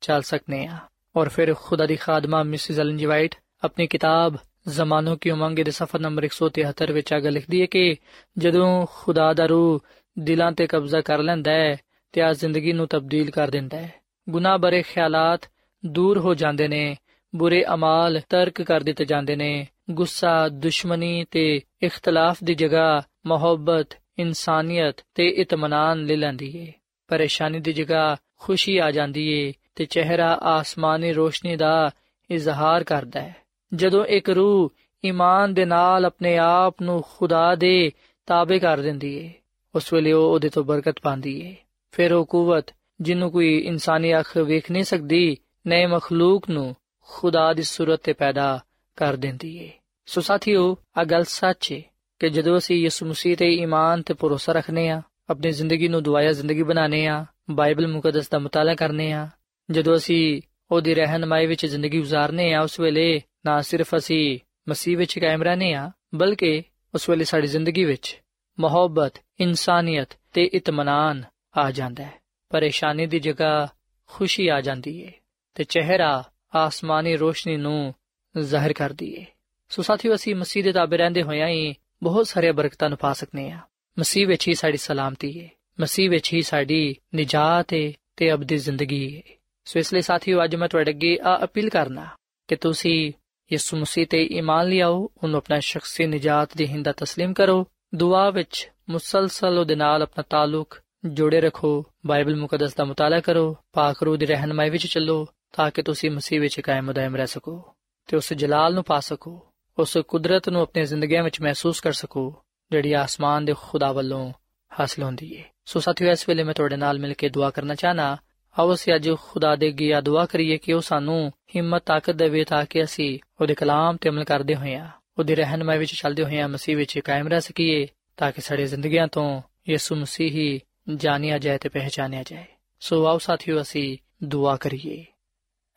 ਚੱਲ 0.00 0.22
ਸਕਨੇ 0.22 0.66
ਆ 0.66 0.78
ਔਰ 1.16 1.28
ਫਿਰ 1.28 1.54
ਖੁਦਾ 1.54 1.86
ਦੀ 1.86 1.96
ਖਾਦਮਾ 1.96 2.42
ਮਿਸਿਸ 2.42 2.78
ਐਲਨ 2.78 2.96
ਜੀ 2.96 3.06
ਵਾਈਟ 3.06 3.34
ਆਪਣੀ 3.64 3.86
ਕਿਤਾਬ 3.86 4.36
ਜ਼ਮਾਨੋਂ 4.68 5.16
ਕੀ 5.16 5.30
ਉਮੰਗ 5.30 5.58
ਦੇ 5.58 5.70
ਸਫਾ 5.70 5.98
ਨੰਬਰ 5.98 6.24
173 6.24 6.92
ਵਿੱਚ 6.92 7.12
ਆਗ 7.12 7.26
ਲਿਖਦੀ 7.26 7.60
ਹੈ 7.60 7.66
ਕਿ 7.66 7.96
ਜਦੋਂ 8.38 8.86
ਖੁਦਾ 8.94 9.32
ਦਾ 9.32 9.46
ਰੂਹ 9.46 9.80
ਦਿਲਾਂ 10.18 10.52
ਤੇ 10.52 10.66
ਕਬਜ਼ਾ 10.66 11.00
ਕਰ 11.00 11.18
ਲੈਂਦਾ 11.18 11.50
ਹੈ 11.50 11.76
ਤੇ 12.12 12.22
ਆ 12.22 12.32
ਜ਼ਿੰਦਗੀ 12.32 12.72
ਨੂੰ 12.72 12.88
ਤਬਦੀਲ 12.88 13.30
ਕਰ 13.30 13.50
ਦਿੰਦਾ 13.50 13.76
ਹੈ। 13.76 13.94
ਗੁਨਾਹ 14.30 14.58
ਬਰੇ 14.58 14.82
ਖਿਆਲਾਤ 14.82 15.40
ਦੂਰ 15.86 16.18
ਹੋ 16.18 16.34
ਜਾਂਦੇ 16.34 16.68
ਨੇ, 16.68 16.96
ਬੁਰੇ 17.34 17.64
ਅਮਾਲ 17.74 18.20
ਤਰਕ 18.28 18.62
ਕਰ 18.62 18.80
ਦਿੱਤੇ 18.80 19.04
ਜਾਂਦੇ 19.04 19.36
ਨੇ, 19.36 19.66
ਗੁੱਸਾ, 19.90 20.48
ਦੁਸ਼ਮਣੀ 20.48 21.24
ਤੇ 21.30 21.60
ਇਖਤਲਾਫ 21.82 22.38
ਦੀ 22.44 22.54
ਜਗ੍ਹਾ 22.54 23.02
ਮੁਹੱਬਤ, 23.26 23.88
ਇਨਸਾਨੀਅਤ 24.18 24.96
ਤੇ 25.14 25.28
ਇਤਮਾਨਾਨ 25.28 26.04
ਲੈ 26.04 26.16
ਲੈਂਦੀ 26.16 26.56
ਏ। 26.56 26.72
ਪਰੇਸ਼ਾਨੀ 27.08 27.60
ਦੀ 27.60 27.72
ਜਗ੍ਹਾ 27.72 28.16
ਖੁਸ਼ੀ 28.38 28.78
ਆ 28.78 28.90
ਜਾਂਦੀ 28.90 29.28
ਏ 29.28 29.52
ਤੇ 29.74 29.84
ਚਿਹਰਾ 29.84 30.38
ਆਸਮਾਨੀ 30.42 31.12
ਰੋਸ਼ਨੀ 31.12 31.56
ਦਾ 31.56 31.90
ਇਜ਼ਹਾਰ 32.30 32.84
ਕਰਦਾ 32.84 33.20
ਹੈ। 33.20 33.36
ਜਦੋਂ 33.74 34.04
ਇੱਕ 34.04 34.30
ਰੂਹ 34.30 34.72
ਈਮਾਨ 35.04 35.54
ਦੇ 35.54 35.64
ਨਾਲ 35.64 36.04
ਆਪਣੇ 36.04 36.38
ਆਪ 36.38 36.82
ਨੂੰ 36.82 37.04
ਖੁਦਾ 37.16 37.54
ਦੇ 37.54 37.92
ਤਾਬੇ 38.26 38.58
ਕਰ 38.58 38.80
ਦਿੰਦੀ 38.80 39.16
ਏ, 39.16 39.30
ਉਸ 39.74 39.92
ਵੇਲੇ 39.92 40.12
ਉਹ 40.12 40.32
ਉਹਦੇ 40.32 40.48
ਤੋਂ 40.48 40.64
ਬਰਕਤ 40.64 40.94
ਪਾਉਂਦੀ 41.02 41.40
ਏ। 41.40 41.56
ਫਿਰ 41.92 42.12
ਉਹ 42.12 42.26
ਕੂਵਤ 42.26 42.66
ਜਿਹਨੂੰ 43.00 43.30
ਕੋਈ 43.30 43.58
ਇਨਸਾਨੀ 43.58 44.18
ਅੱਖ 44.18 44.36
ਵੇਖ 44.36 44.70
ਨਹੀਂ 44.70 44.84
ਸਕਦੀ 44.84 45.36
ਨਏ 45.66 45.86
ਮਖਲੂਕ 45.86 46.50
ਨੂੰ 46.50 46.76
ਖੁਦਾ 47.00 47.52
ਦੀ 47.52 47.62
ਸੂਰਤ 47.62 48.00
ਤੇ 48.02 48.12
ਪੈਦਾ 48.12 48.64
ਕਰ 48.96 49.16
ਦਿੰਦੀ 49.16 49.56
ਏ। 49.56 49.70
ਸੋ 50.06 50.20
ਸਾਥੀਓ 50.20 50.76
ਆ 50.98 51.04
ਗੱਲ 51.04 51.24
ਸੱਚ 51.24 51.72
ਏ 51.72 51.82
ਕਿ 52.18 52.28
ਜਦੋਂ 52.28 52.58
ਅਸੀਂ 52.58 52.76
ਯਿਸੂ 52.76 53.06
ਮਸੀਹ 53.06 53.36
ਤੇ 53.36 53.54
ਈਮਾਨ 53.54 54.02
ਤੇ 54.02 54.14
ਭਰੋਸਾ 54.14 54.52
ਰੱਖਨੇ 54.52 54.88
ਆ 54.88 55.02
ਆਪਣੀ 55.30 55.50
ਜ਼ਿੰਦਗੀ 55.50 55.88
ਨੂੰ 55.88 56.02
ਦੁਆਇਆ 56.02 56.32
ਜ਼ਿੰਦਗੀ 56.32 56.62
ਬਣਾਉਨੇ 56.62 57.06
ਆ 57.06 57.26
ਬਾਈਬਲ 57.50 57.86
ਮੁਕੱਦਸ 57.86 58.28
ਦਾ 58.28 58.38
ਮਤਾਲਾ 58.38 58.74
ਕਰਨੇ 58.74 59.12
ਆ 59.12 59.28
ਜਦੋਂ 59.70 59.96
ਅਸੀਂ 59.96 60.42
ਉਹਦੀ 60.70 60.94
ਰਹਿਨਮਾਈ 60.94 61.46
ਵਿੱਚ 61.46 61.66
ਜ਼ਿੰਦਗੀ 61.66 62.00
گزارਨੇ 62.00 62.52
ਆ 62.52 62.60
ਉਸ 62.60 62.80
ਵੇਲੇ 62.80 63.22
ਨਾ 63.46 63.60
ਸਿਰਫ 63.60 63.94
ਅਸੀਂ 63.96 64.38
ਮਸੀਹ 64.68 64.98
ਵਿੱਚ 64.98 65.18
ਕਾਇਮ 65.18 65.42
ਰਹਨੇ 65.42 65.74
ਆ 65.74 65.90
ਬਲਕਿ 66.14 66.62
ਉਸ 66.94 67.08
ਵੇਲੇ 67.08 67.24
ਸਾਡੀ 67.24 67.46
ਜ਼ਿੰਦਗੀ 67.46 67.84
ਵਿੱਚ 67.84 68.22
ਮੁਹੱਬਤ, 68.60 69.12
ਇਨਸਾਨੀਅਤ 69.40 70.08
ਤੇ 70.32 70.44
ਇਤਮਾਨਾਨ 70.44 71.24
ਆ 71.57 71.71
ਜਾਂਦਾ 71.71 72.03
ਹੈ 72.03 72.19
ਪਰੇਸ਼ਾਨੀ 72.51 73.05
ਦੀ 73.05 73.19
ਜਗ੍ਹਾ 73.19 73.67
ਖੁਸ਼ੀ 74.09 74.47
ਆ 74.47 74.59
ਜਾਂਦੀ 74.61 74.99
ਏ 75.01 75.11
ਤੇ 75.55 75.63
ਚਿਹਰਾ 75.63 76.23
ਆਸਮਾਨੀ 76.55 77.15
ਰੋਸ਼ਨੀ 77.15 77.55
ਨੂੰ 77.57 77.93
ਜ਼ਾਹਿਰ 78.35 78.73
ਕਰਦੀ 78.73 79.13
ਏ 79.13 79.25
ਸੋ 79.71 79.81
ਸਾਥੀਓ 79.81 80.15
ਅਸੀਂ 80.15 80.35
ਮਸੀਹ 80.35 80.63
ਦੇ 80.63 80.71
ਤਾਬੇ 80.71 80.97
ਰਹਿੰਦੇ 80.97 81.21
ਹੋਇਆਂ 81.21 81.47
ਹੀ 81.47 81.73
ਬਹੁਤ 82.03 82.27
ਸਾਰੇ 82.27 82.51
ਬਰਕਤਾਂ 82.51 82.89
ਨੂੰ 82.89 82.97
ਪਾ 82.97 83.13
ਸਕਨੇ 83.13 83.51
ਆ 83.51 83.59
ਮਸੀਹ 83.97 84.27
ਵਿੱਚ 84.27 84.47
ਹੀ 84.47 84.53
ਸਾਡੀ 84.53 84.77
ਸਲਾਮਤੀ 84.77 85.37
ਏ 85.39 85.49
ਮਸੀਹ 85.79 86.09
ਵਿੱਚ 86.09 86.33
ਹੀ 86.33 86.41
ਸਾਡੀ 86.41 86.95
ਨਿਜਾਤ 87.15 87.73
ਏ 87.73 87.93
ਤੇ 88.15 88.31
ਅਬਦੀ 88.33 88.57
ਜ਼ਿੰਦਗੀ 88.57 89.03
ਏ 89.05 89.21
ਸੋ 89.67 89.79
ਇਸ 89.79 89.93
ਲਈ 89.93 90.01
ਸਾਥੀਓ 90.01 90.43
ਅੱਜ 90.43 90.55
ਮੈਂ 90.55 90.67
ਤੁਹਾਡੇ 90.67 90.91
ਅੱਗੇ 90.91 91.17
ਆ 91.23 91.37
ਅਪੀਲ 91.43 91.69
ਕਰਨਾ 91.69 92.07
ਕਿ 92.49 92.55
ਤੁਸੀਂ 92.55 93.11
ਯਿਸੂ 93.51 93.77
ਮਸੀਹ 93.77 94.07
ਤੇ 94.07 94.23
ਈਮਾਨ 94.31 94.67
ਲਿਆਓ 94.67 95.09
ਉਹਨੂੰ 95.17 95.37
ਆਪਣਾ 95.37 95.59
ਸ਼ਖਸੀ 95.59 96.05
ਨਿਜਾਤ 96.05 96.57
ਦੀ 96.57 96.67
ਹਿੰਦਾ 96.67 96.91
تسلیم 97.03 97.33
ਕਰੋ 97.33 97.65
ਦੁਆ 97.95 98.29
ਵਿੱਚ 98.29 98.69
ਮੁਸਲਸਲ 98.89 99.57
ਉਹਦੇ 99.57 99.75
ਨਾਲ 99.75 100.01
ਆਪਣਾ 100.01 100.23
ਤਾਲੁਕ 100.29 100.79
ਜੁੜੇ 101.04 101.40
ਰੱਖੋ, 101.40 101.84
ਬਾਈਬਲ 102.06 102.36
ਮੁਕੱਦਸ 102.36 102.74
ਦਾ 102.74 102.84
ਮਤਾਲਾ 102.84 103.20
ਕਰੋ, 103.20 103.56
ਪਾਕ 103.72 104.02
ਰੂਹ 104.02 104.16
ਦੀ 104.16 104.26
ਰਹਿਨਮਾਈ 104.26 104.70
ਵਿੱਚ 104.70 104.86
ਚੱਲੋ, 104.86 105.26
ਤਾਂ 105.52 105.70
ਕਿ 105.70 105.82
ਤੁਸੀਂ 105.82 106.10
ਮਸੀਹ 106.10 106.40
ਵਿੱਚ 106.40 106.60
ਕਾਇਮ 106.60 106.92
ਦائم 106.92 107.16
ਰਹਿ 107.16 107.26
ਸਕੋ 107.26 107.74
ਤੇ 108.06 108.16
ਉਸ 108.16 108.32
ਜਲਾਲ 108.32 108.74
ਨੂੰ 108.74 108.84
ਪਾ 108.84 109.00
ਸਕੋ, 109.00 109.46
ਉਸ 109.78 109.98
ਕੁਦਰਤ 110.08 110.48
ਨੂੰ 110.48 110.62
ਆਪਣੀ 110.62 110.84
ਜ਼ਿੰਦਗੀਆਂ 110.84 111.24
ਵਿੱਚ 111.24 111.40
ਮਹਿਸੂਸ 111.40 111.80
ਕਰ 111.80 111.92
ਸਕੋ, 111.92 112.42
ਜਿਹੜੀ 112.70 112.92
ਆਸਮਾਨ 112.92 113.44
ਦੇ 113.44 113.54
ਖੁਦਾ 113.60 113.92
ਵੱਲੋਂ 113.92 114.32
ਹਾਸਲ 114.80 115.02
ਹੁੰਦੀ 115.02 115.38
ਹੈ 115.38 115.44
ਸੋ 115.64 115.80
ਸਾਥੀਓ, 115.80 116.10
ਇਸ 116.10 116.28
ਵੇਲੇ 116.28 116.42
ਮੈਂ 116.42 116.54
ਤੁਹਾਡੇ 116.54 116.76
ਨਾਲ 116.76 116.98
ਮਿਲ 116.98 117.14
ਕੇ 117.14 117.28
ਦੁਆ 117.28 117.50
ਕਰਨਾ 117.50 117.74
ਚਾਹਨਾ, 117.74 118.16
ਆਓ 118.58 118.74
ਅਸੀਂ 118.74 118.94
ਅੱਜ 118.94 119.10
ਖੁਦਾ 119.22 119.56
ਦੇ 119.56 119.72
ਗਿਆ 119.72 120.00
ਦੁਆ 120.00 120.26
ਕਰੀਏ 120.26 120.58
ਕਿ 120.58 120.72
ਉਹ 120.72 120.80
ਸਾਨੂੰ 120.80 121.32
ਹਿੰਮਤ, 121.56 121.82
ਤਾਕਤ 121.86 122.14
ਦੇਵੇ 122.14 122.44
ਤਾਂ 122.44 122.64
ਕਿ 122.64 122.84
ਅਸੀਂ 122.84 123.18
ਉਹਦੇ 123.40 123.54
ਕਲਾਮ 123.54 123.96
ਤੇ 123.96 124.08
ਅਮਲ 124.08 124.24
ਕਰਦੇ 124.24 124.54
ਹੋਈਆਂ 124.54 124.88
ਉਹਦੀ 125.18 125.34
ਰਹਿਨਮਾਈ 125.34 125.78
ਵਿੱਚ 125.78 125.94
ਚੱਲਦੇ 125.94 126.24
ਹੋਈਆਂ 126.24 126.48
ਮਸੀਹ 126.48 126.76
ਵਿੱਚ 126.76 126.98
ਕਾਇਮ 126.98 127.28
ਰਹਿ 127.28 127.40
ਸਕੀਏ, 127.40 127.86
ਤਾਂ 128.16 128.32
ਕਿ 128.32 128.40
ਸਾਡੀ 128.40 128.64
ਜ਼ਿੰਦਗੀਆਂ 128.64 129.08
ਤੋਂ 129.08 129.42
ਯਿਸੂ 129.68 129.94
ਮਸੀਹ 129.94 130.30
ਹੀ 130.30 130.60
ਜਾਣਿਆ 130.94 131.38
ਜਾਏ 131.38 131.58
ਤੇ 131.58 131.68
ਪਹਿਚਾਨਿਆ 131.68 132.22
ਜਾਏ। 132.22 132.44
ਸੋ 132.80 133.06
ਆਓ 133.06 133.18
ਸਾਥੀਓ, 133.18 133.60
ਅਸੀਂ 133.60 133.98
ਦੁਆ 134.24 134.56
ਕਰੀਏ। 134.56 135.04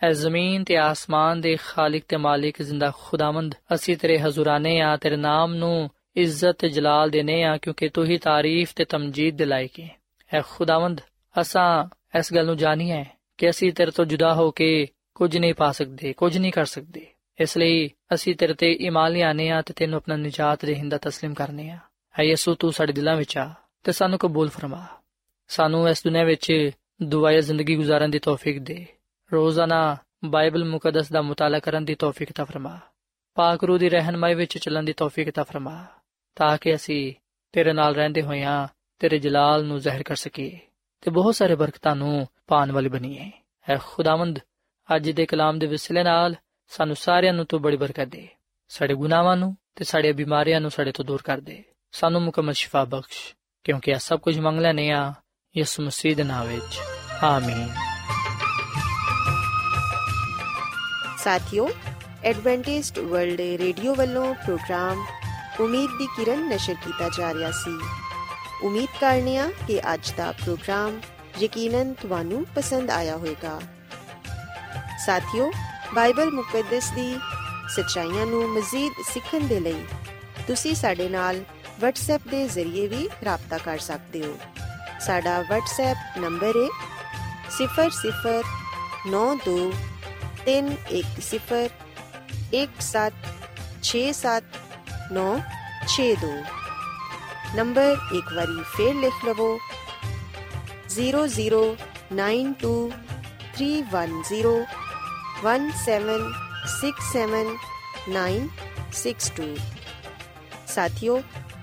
ਐ 0.03 0.11
ਜ਼ਮੀਨ 0.11 0.63
ਤੇ 0.63 0.77
ਆਸਮਾਨ 0.77 1.41
ਦੇ 1.41 1.57
ਖਾਲਕ 1.61 2.03
ਤੇ 2.07 2.17
ਮਾਲਿਕ 2.17 2.61
ਜ਼ਿੰਦਾ 2.61 2.91
ਖੁਦਾਵੰਦ, 3.03 3.55
ਅਸੀਂ 3.73 3.97
ਤੇਰੇ 3.97 4.19
ਹਜ਼ੂਰਾਨੇ 4.19 4.81
ਆ, 4.81 4.97
ਤੇਰੇ 4.97 5.15
ਨਾਮ 5.15 5.53
ਨੂੰ 5.53 5.89
ਇੱਜ਼ਤ 6.15 6.65
ਜਲਾਲ 6.65 7.09
ਦੇਨੇ 7.09 7.43
ਆ, 7.43 7.57
ਕਿਉਂਕਿ 7.57 7.89
ਤੂੰ 7.89 8.05
ਹੀ 8.05 8.17
ਤਾਰੀਫ 8.17 8.73
ਤੇ 8.75 8.85
ਤਮਜੀਦ 8.85 9.37
ਦਿਲਾਏਗੀ 9.37 9.89
اے 10.37 10.43
ਖੁਦਾਵੰਦ, 10.49 11.01
ਅਸਾਂ 11.41 11.85
ਇਸ 12.19 12.33
ਗੱਲ 12.33 12.45
ਨੂੰ 12.45 12.57
ਜਾਣੀਏ 12.57 13.05
ਕਿ 13.37 13.49
ਅਸੀਂ 13.49 13.73
ਤੇਰੇ 13.73 13.91
ਤੋਂ 13.91 14.05
ਜੁਦਾ 14.05 14.33
ਹੋ 14.33 14.51
ਕੇ 14.51 14.87
ਕੁਝ 15.15 15.37
ਨਹੀਂ 15.37 15.53
ਪਾ 15.53 15.71
ਸਕਦੇ, 15.71 16.13
ਕੁਝ 16.13 16.37
ਨਹੀਂ 16.37 16.51
ਕਰ 16.51 16.65
ਸਕਦੇ। 16.65 17.05
ਇਸ 17.41 17.57
ਲਈ 17.57 17.89
ਅਸੀਂ 18.13 18.35
ਤੇਰੇ 18.35 18.53
ਤੇ 18.53 18.77
ਈਮਾਨ 18.81 19.11
ਲਿਆਨੇ 19.11 19.49
ਆ 19.49 19.61
ਤੇ 19.61 19.73
ਤੈਨੂੰ 19.73 19.97
ਆਪਣਾ 19.97 20.15
ਨਜਾਤ 20.15 20.65
ਦੇਹਿੰਦਾ 20.65 20.99
تسلیم 21.07 21.33
ਕਰਨੇ 21.33 21.69
ਆ। 21.69 21.77
ਐ 22.19 22.23
ਯਿਸੂ, 22.23 22.55
ਤੂੰ 22.55 22.73
ਸਾਡੇ 22.73 22.93
ਦਿਲਾਂ 22.93 23.15
ਵਿੱਚ 23.15 23.37
ਆ। 23.37 23.53
ਤੇ 23.85 23.91
ਸਾਨੂੰ 23.91 24.19
ਕਬੂਲ 24.19 24.49
ਫਰਮਾ। 24.49 24.85
ਸਾਨੂੰ 25.47 25.89
ਇਸ 25.89 26.03
ਦੁਨੀਆਂ 26.03 26.25
ਵਿੱਚ 26.25 26.71
ਦੁਆਇਆ 27.03 27.39
ਜ਼ਿੰਦਗੀ 27.39 27.77
گزارਣ 27.77 28.09
ਦੀ 28.09 28.19
ਤੌਫੀਕ 28.19 28.59
ਦੇ। 28.59 28.85
ਰੋਜ਼ਾਨਾ 29.33 29.97
ਬਾਈਬਲ 30.25 30.65
ਮੁਕੱਦਸ 30.65 31.09
ਦਾ 31.09 31.21
ਮਤਾਲਾ 31.21 31.59
ਕਰਨ 31.59 31.85
ਦੀ 31.85 31.95
ਤੌਫੀਕ 31.95 32.31
ਤਾ 32.31 32.43
ਫਰਮਾ। 32.43 32.79
ਪਾਕ 33.35 33.63
ਰੂ 33.63 33.77
ਦੀ 33.77 33.89
ਰਹਿਨਮਾਈ 33.89 34.33
ਵਿੱਚ 34.33 34.57
ਚੱਲਣ 34.57 34.83
ਦੀ 34.83 34.93
ਤੌਫੀਕ 34.93 35.31
ਤਾ 35.31 35.43
ਫਰਮਾ, 35.43 35.85
ਤਾਂ 36.35 36.57
ਕਿ 36.57 36.75
ਅਸੀਂ 36.75 37.13
ਤੇਰੇ 37.51 37.73
ਨਾਲ 37.73 37.95
ਰਹਿੰਦੇ 37.95 38.21
ਹੋਇਆਂ 38.21 38.67
ਤੇਰੇ 38.99 39.19
ਜਲਾਲ 39.19 39.65
ਨੂੰ 39.65 39.79
ਜ਼ਾਹਿਰ 39.79 40.03
ਕਰ 40.03 40.15
ਸਕੀਏ 40.15 40.59
ਤੇ 41.01 41.11
ਬਹੁਤ 41.11 41.35
ਸਾਰੇ 41.35 41.55
ਬਰਕਤਾਂ 41.55 41.95
ਨੂੰ 41.95 42.27
ਪਾਣ 42.47 42.71
ਵਾਲੇ 42.71 42.89
ਬਣੀਏ। 42.89 43.31
ਹੈ 43.69 43.79
ਖੁਦਾਵੰਦ, 43.85 44.39
ਅੱਜ 44.95 45.09
ਦੇ 45.09 45.25
ਕਲਾਮ 45.25 45.59
ਦੇ 45.59 45.67
ਵਿਸਲੇ 45.67 46.03
ਨਾਲ 46.03 46.35
ਸਾਨੂੰ 46.67 46.95
ਸਾਰਿਆਂ 46.95 47.33
ਨੂੰ 47.33 47.45
ਤੋਂ 47.45 47.59
ਬੜੀ 47.59 47.77
ਬਰਕਤ 47.77 48.05
ਦੇ। 48.05 48.27
ਸਾਡੇ 48.69 48.93
ਗੁਨਾਹਾਂ 48.93 49.37
ਨੂੰ 49.37 49.57
ਤੇ 49.75 49.83
ਸਾਡੇ 49.83 50.11
ਬਿਮਾਰੀਆਂ 50.11 50.61
ਨੂੰ 50.61 50.71
ਸਾਡੇ 50.71 50.91
ਤੋਂ 50.91 51.05
ਦੂਰ 51.05 51.21
ਕਰ 51.21 51.37
ਦੇ। 51.37 51.63
ਸਾਨੂੰ 51.91 52.21
ਮੁਕੰਮਲ 52.21 52.53
ਸ਼ਿਫਾ 52.53 52.83
ਬਖਸ਼। 52.83 53.35
ਕਿਉਂਕਿ 53.65 53.91
ਇਹ 53.91 53.99
ਸਭ 53.99 54.19
ਕੁਝ 54.19 54.39
ਮੰਗ 54.39 54.59
ਲੈਨੇ 54.59 54.91
ਆ 54.91 55.13
ਯਿਸੂ 55.57 55.83
ਮਸੀਹ 55.83 56.15
ਦੇ 56.15 56.23
ਨਾਮ 56.23 56.47
ਵਿੱਚ। 56.47 56.79
ਆਮੀਨ। 57.23 57.69
ਸਾਥਿਓ, 61.17 61.69
ਐਡਵੈਂਟਿਸਟ 62.23 62.99
ਵਰਲਡ 62.99 63.41
ਰੇਡੀਓ 63.41 63.95
ਵੱਲੋਂ 63.95 64.35
ਪ੍ਰੋਗਰਾਮ 64.35 65.05
ਉਮੀਦ 65.59 65.89
ਦੀ 65.97 66.05
ਕਿਰਨ 66.05 66.49
ਨਸ਼ਰ 66.49 66.73
ਕੀਤਾ 66.73 67.09
ਜਾ 67.09 67.33
ਰਿਹਾ 67.33 67.51
ਸੀ। 67.51 67.79
ਉਮੀਦ 68.63 68.87
ਕਰਨੇ 69.01 69.37
ਆ 69.37 69.51
ਕਿ 69.67 69.93
ਅੱਜ 69.93 70.13
ਦਾ 70.17 70.31
ਪ੍ਰੋਗਰਾਮ 70.31 71.01
ਯਕੀਨਨ 71.41 71.93
ਤੁਹਾਨੂੰ 71.93 72.45
ਪਸੰਦ 72.55 72.89
ਆਇਆ 72.89 73.17
ਹੋਵੇਗਾ। 73.17 73.61
ਸਾਥਿਓ, 75.05 75.51
ਬਾਈਬਲ 75.95 76.31
ਮੁਕੱਦਸ 76.31 76.91
ਦੀ 76.91 77.17
ਸੱਚਾਈਆਂ 77.75 78.25
ਨੂੰ 78.25 78.49
ਮਜ਼ੀਦ 78.49 78.93
ਸਿੱਖਣ 79.13 79.39
ਦੇ 79.39 79.59
ਲਈ 79.59 79.85
ਤੁਸੀਂ 80.47 80.75
ਸਾਡੇ 80.75 81.09
ਨਾਲ 81.09 81.43
واٹس 81.81 82.09
ایپ 82.09 82.29
کے 82.29 82.45
ذریعے 82.53 82.87
بھی 82.87 83.07
رابطہ 83.25 83.55
کر 83.63 83.77
سکتے 83.81 84.19
ہو 84.25 84.33
ساڈا 85.05 85.39
واٹس 85.49 85.79
ایپ 85.79 86.17
نمبر 86.17 86.55
ہے 86.55 86.67
صفر 87.51 87.89
صفر 87.93 88.41
نو 89.05 89.23
دو 89.45 89.57
تین 90.43 90.73
ایک 90.87 91.19
صفر 91.23 91.65
ایک 92.51 92.81
سات 92.81 93.27
چھ 93.81 94.11
سات 94.15 95.11
نو 95.11 95.35
چھ 95.87 96.13
دو 96.21 96.31
نمبر 97.55 97.93
ایک 98.11 98.31
بار 98.35 98.55
پھر 98.75 98.93
لکھ 98.95 99.25
لو 99.25 99.55
zero 100.89 101.25
zero 101.27 101.63
nine 102.11 102.51
two 102.59 102.73
three 103.53 103.81
one 103.91 104.21
zero 104.29 104.57
one 105.43 105.69
seven 105.85 106.31
six 106.71 107.11
seven 107.13 107.55
nine 108.07 108.47
six 108.93 109.31
two 109.35 109.53
ساتھیوں 110.67 111.19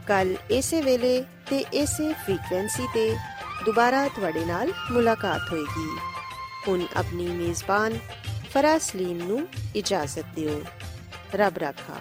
ਕੱਲ 0.08 0.36
ਇਸੇ 0.50 0.80
ਵੇਲੇ 0.82 1.24
ਤੇ 1.50 1.64
ਇਸੇ 1.72 2.12
ਫ੍ਰੀਕਵੈਂਸੀ 2.12 2.86
ਤੇ 2.94 3.16
ਦੁਬਾਰਾ 3.64 4.08
ਤੁਹਾਡੇ 4.08 4.44
ਨਾਲ 4.44 4.72
ਮੁਲਾਕਾਤ 4.92 5.40
ਹੋਏਗੀ। 5.52 5.98
ਹੁਣ 6.68 6.86
ਆਪਣੀ 6.96 7.26
ਮੇਜ਼ਬਾਨ 7.26 7.98
ਫਰਾਜ਼ 8.54 8.82
ਸਲੀਮ 8.82 9.16
ਨੂੰ 9.16 9.48
ਇਜਾਜ਼ਤ 9.76 10.24
ਦਿਓ। 10.34 10.62
ਰੱਬ 11.34 11.58
ਰਾਖਾ। 11.58 11.94